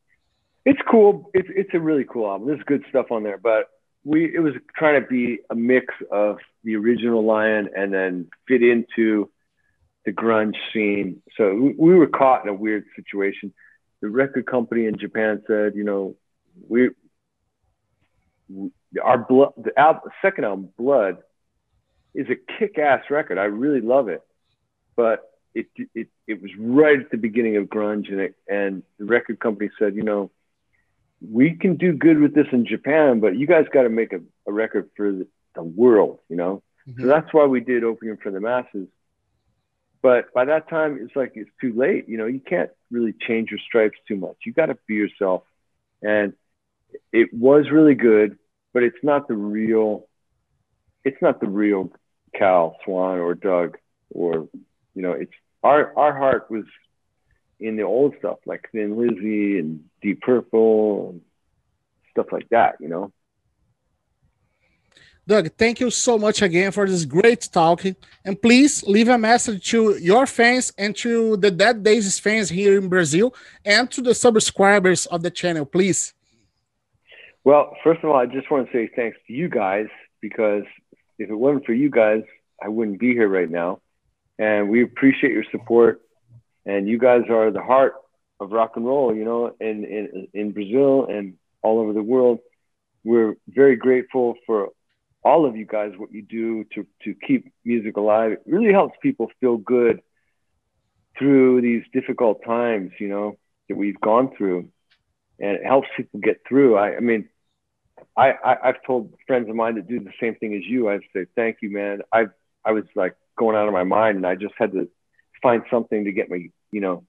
[0.65, 1.29] It's cool.
[1.33, 2.47] It's it's a really cool album.
[2.47, 3.69] There's good stuff on there, but
[4.03, 8.61] we it was trying to be a mix of the original Lion and then fit
[8.61, 9.29] into
[10.05, 11.21] the grunge scene.
[11.37, 13.53] So we, we were caught in a weird situation.
[14.01, 16.15] The record company in Japan said, you know,
[16.67, 16.89] we
[19.01, 19.71] our blood the
[20.21, 21.17] second album blood
[22.13, 24.21] is a kick-ass record i really love it
[24.97, 29.05] but it, it it was right at the beginning of grunge and it, and the
[29.05, 30.29] record company said you know
[31.29, 34.19] we can do good with this in japan but you guys got to make a,
[34.47, 36.63] a, record for the, the world you know?
[36.87, 37.01] Mm-hmm.
[37.01, 38.87] so that's why we did opium for the masses.
[40.01, 42.25] But by that time it's like it's too late you know?
[42.25, 44.35] You can't really change your stripes too much.
[44.45, 45.43] You got to be yourself.
[46.01, 46.33] And
[47.13, 48.37] it was really good
[48.73, 50.07] but it's not the real
[51.03, 51.91] it's not the real
[52.35, 53.77] Kal Swan or Doug
[54.09, 54.47] or
[54.95, 56.65] you know it's our our heart was
[57.61, 61.21] in the old stuff like Thin Lizzy and Deep Purple and
[62.09, 63.11] stuff like that, you know.
[65.27, 67.95] Doug, thank you so much again for this great talking.
[68.25, 72.77] And please leave a message to your fans and to the Dead Daisies fans here
[72.77, 73.33] in Brazil
[73.63, 76.13] and to the subscribers of the channel, please.
[77.43, 79.87] Well, first of all, I just want to say thanks to you guys
[80.21, 80.63] because
[81.19, 82.23] if it wasn't for you guys,
[82.61, 83.79] I wouldn't be here right now.
[84.39, 86.01] And we appreciate your support.
[86.65, 87.95] And you guys are the heart
[88.39, 92.39] of rock and roll, you know, in, in, in Brazil and all over the world.
[93.03, 94.69] We're very grateful for
[95.23, 98.33] all of you guys, what you do to, to keep music alive.
[98.33, 100.01] It really helps people feel good
[101.17, 103.37] through these difficult times, you know,
[103.69, 104.69] that we've gone through.
[105.39, 106.77] And it helps people get through.
[106.77, 107.27] I, I mean,
[108.15, 110.89] I, I have told friends of mine that do the same thing as you.
[110.89, 112.01] I've said, thank you, man.
[112.11, 112.25] I
[112.63, 114.89] I was like going out of my mind, and I just had to
[115.41, 117.03] find something to get me, you know,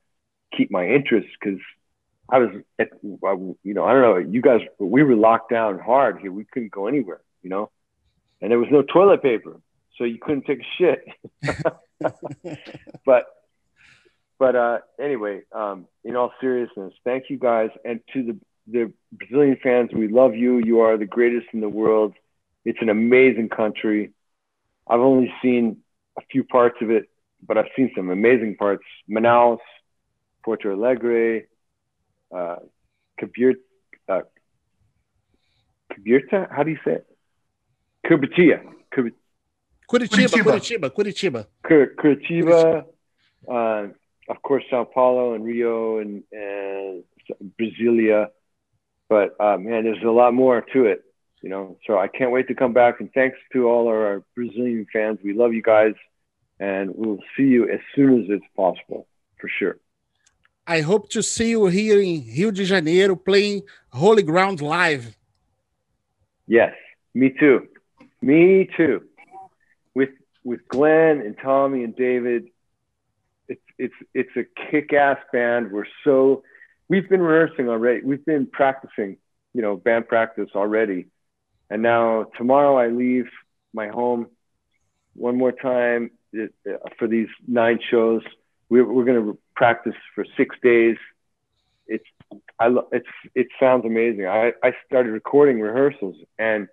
[0.56, 1.60] keep my interest because
[2.28, 5.78] I was, at, you know, I don't know, you guys, but we were locked down
[5.78, 6.32] hard here.
[6.32, 7.70] We couldn't go anywhere, you know,
[8.40, 9.60] and there was no toilet paper,
[9.96, 11.04] so you couldn't take a shit.
[13.06, 13.26] but
[14.38, 19.56] but uh, anyway, um, in all seriousness, thank you guys, and to the the Brazilian
[19.62, 20.58] fans, we love you.
[20.58, 22.14] You are the greatest in the world.
[22.64, 24.12] It's an amazing country.
[24.88, 25.78] I've only seen
[26.18, 27.08] a few parts of it,
[27.46, 28.84] but I've seen some amazing parts.
[29.10, 29.58] Manaus,
[30.44, 31.42] Porto Alegre,
[32.34, 32.56] uh,
[33.18, 33.54] Kabir,
[34.08, 34.22] uh,
[35.92, 37.06] Kabirta, how do you say it?
[38.06, 38.62] Curitiba.
[39.88, 41.46] Curitiba, Curitiba, Curitiba.
[41.64, 42.84] Curitiba,
[43.48, 43.88] uh,
[44.28, 47.04] of course, Sao Paulo and Rio and, and
[47.60, 48.28] Brasilia.
[49.08, 51.04] But uh, man, there's a lot more to it,
[51.42, 51.76] you know.
[51.86, 53.00] So I can't wait to come back.
[53.00, 55.18] And thanks to all our Brazilian fans.
[55.22, 55.92] We love you guys,
[56.58, 59.06] and we'll see you as soon as it's possible,
[59.38, 59.76] for sure.
[60.66, 65.16] I hope to see you here in Rio de Janeiro playing Holy Ground live.
[66.46, 66.74] Yes,
[67.14, 67.66] me too.
[68.20, 69.02] Me too.
[69.94, 70.10] With
[70.44, 72.48] with Glenn and Tommy and David,
[73.48, 75.72] it's it's it's a kick-ass band.
[75.72, 76.44] We're so
[76.88, 78.02] we've been rehearsing already.
[78.04, 79.16] We've been practicing,
[79.52, 81.08] you know, band practice already.
[81.70, 83.28] And now tomorrow I leave
[83.72, 84.28] my home
[85.14, 86.10] one more time
[86.98, 88.22] for these nine shows.
[88.68, 90.96] We're, we're going to practice for six days.
[91.86, 92.04] It's
[92.58, 94.26] I it's it sounds amazing.
[94.26, 96.68] I I started recording rehearsals and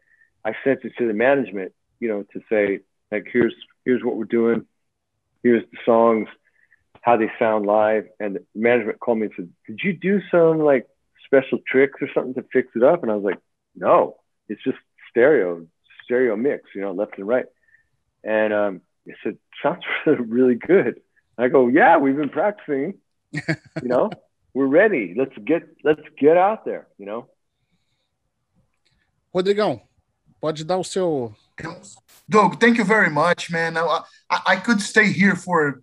[0.45, 2.79] I sent it to the management, you know, to say
[3.11, 3.55] like here's
[3.85, 4.65] here's what we're doing,
[5.43, 6.27] here's the songs,
[7.01, 8.05] how they sound live.
[8.19, 10.87] And the management called me and said, "Did you do some like
[11.25, 13.39] special tricks or something to fix it up?" And I was like,
[13.75, 14.77] "No, it's just
[15.09, 15.65] stereo,
[16.03, 17.45] stereo mix, you know, left and right."
[18.23, 21.01] And um, I said, "Sounds really good."
[21.37, 22.95] I go, "Yeah, we've been practicing,
[23.31, 23.41] you
[23.83, 24.09] know."
[24.53, 25.13] we're ready.
[25.17, 27.27] Let's get let's get out there, you know.
[29.33, 29.81] Rodrigão,
[30.41, 31.33] pode dar o seu.
[32.27, 33.77] Doug, thank you very much, man.
[33.77, 35.81] I, I could stay here for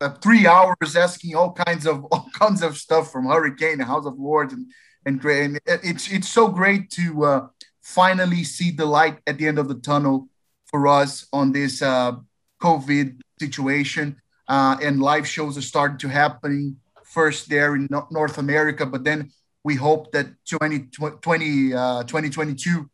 [0.00, 4.18] uh, three hours asking all kinds of all kinds of stuff from Hurricane, House of
[4.18, 4.66] Lords, and
[5.06, 5.44] and great.
[5.44, 7.46] And it's it's so great to uh,
[7.82, 10.28] finally see the light at the end of the tunnel
[10.66, 12.12] for us on this uh,
[12.60, 14.20] COVID situation.
[14.48, 19.30] Uh, and live shows are starting to happen first there in North America, but then
[19.64, 22.88] we hope that 2020, uh, 2022,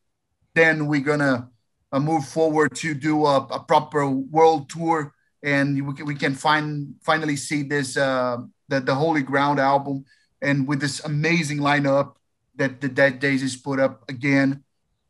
[0.55, 1.49] then we're gonna
[1.93, 5.12] uh, move forward to do a, a, proper world tour,
[5.43, 8.39] and we can, we can find finally see this uh,
[8.69, 10.05] the the Holy Ground album,
[10.43, 12.15] and with this amazing lineup
[12.57, 14.65] that the Dead Daisies put up again.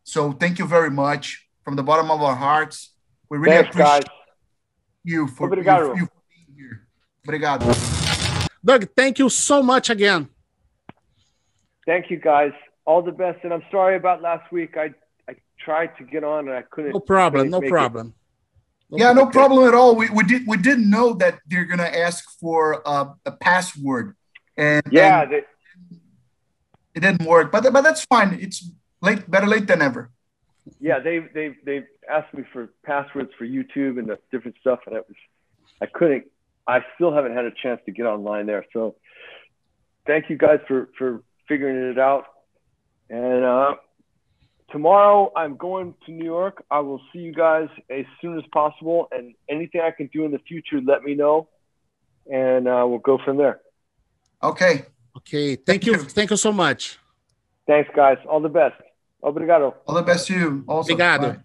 [0.04, 2.92] So thank you very much from the bottom of our hearts.
[3.30, 4.23] We really Thanks, appreciate guys.
[5.04, 5.94] You for, Obrigado.
[5.94, 6.86] You, you for being here.
[7.26, 7.66] Obrigado.
[8.64, 10.28] Doug, thank you so much again.
[11.86, 12.52] Thank you, guys.
[12.86, 13.44] All the best.
[13.44, 14.76] And I'm sorry about last week.
[14.76, 14.94] I,
[15.28, 16.92] I tried to get on and I couldn't.
[16.92, 17.50] No problem.
[17.50, 18.14] No problem.
[18.90, 19.96] No yeah, no problem at all.
[19.96, 24.14] We, we did we didn't know that they're gonna ask for a, a password,
[24.56, 25.42] and yeah, and they,
[26.94, 27.50] it didn't work.
[27.50, 28.38] But but that's fine.
[28.40, 30.10] It's late, better late than ever.
[30.80, 34.96] Yeah, they they they asked me for passwords for YouTube and the different stuff, and
[34.96, 35.16] it was
[35.82, 36.24] I couldn't
[36.66, 38.64] I still haven't had a chance to get online there.
[38.72, 38.96] So
[40.06, 42.24] thank you guys for for figuring it out.
[43.10, 43.74] And uh,
[44.70, 46.64] tomorrow I'm going to New York.
[46.70, 49.08] I will see you guys as soon as possible.
[49.12, 51.48] And anything I can do in the future, let me know,
[52.30, 53.60] and uh, we'll go from there.
[54.42, 54.86] Okay.
[55.16, 55.56] Okay.
[55.56, 55.98] Thank you.
[55.98, 56.98] Thank you so much.
[57.66, 58.18] Thanks, guys.
[58.28, 58.74] All the best.
[59.24, 59.74] Obrigado.
[59.86, 60.64] All the best to you.
[60.66, 60.92] Also.
[60.92, 61.32] Obrigado.
[61.32, 61.43] Bye.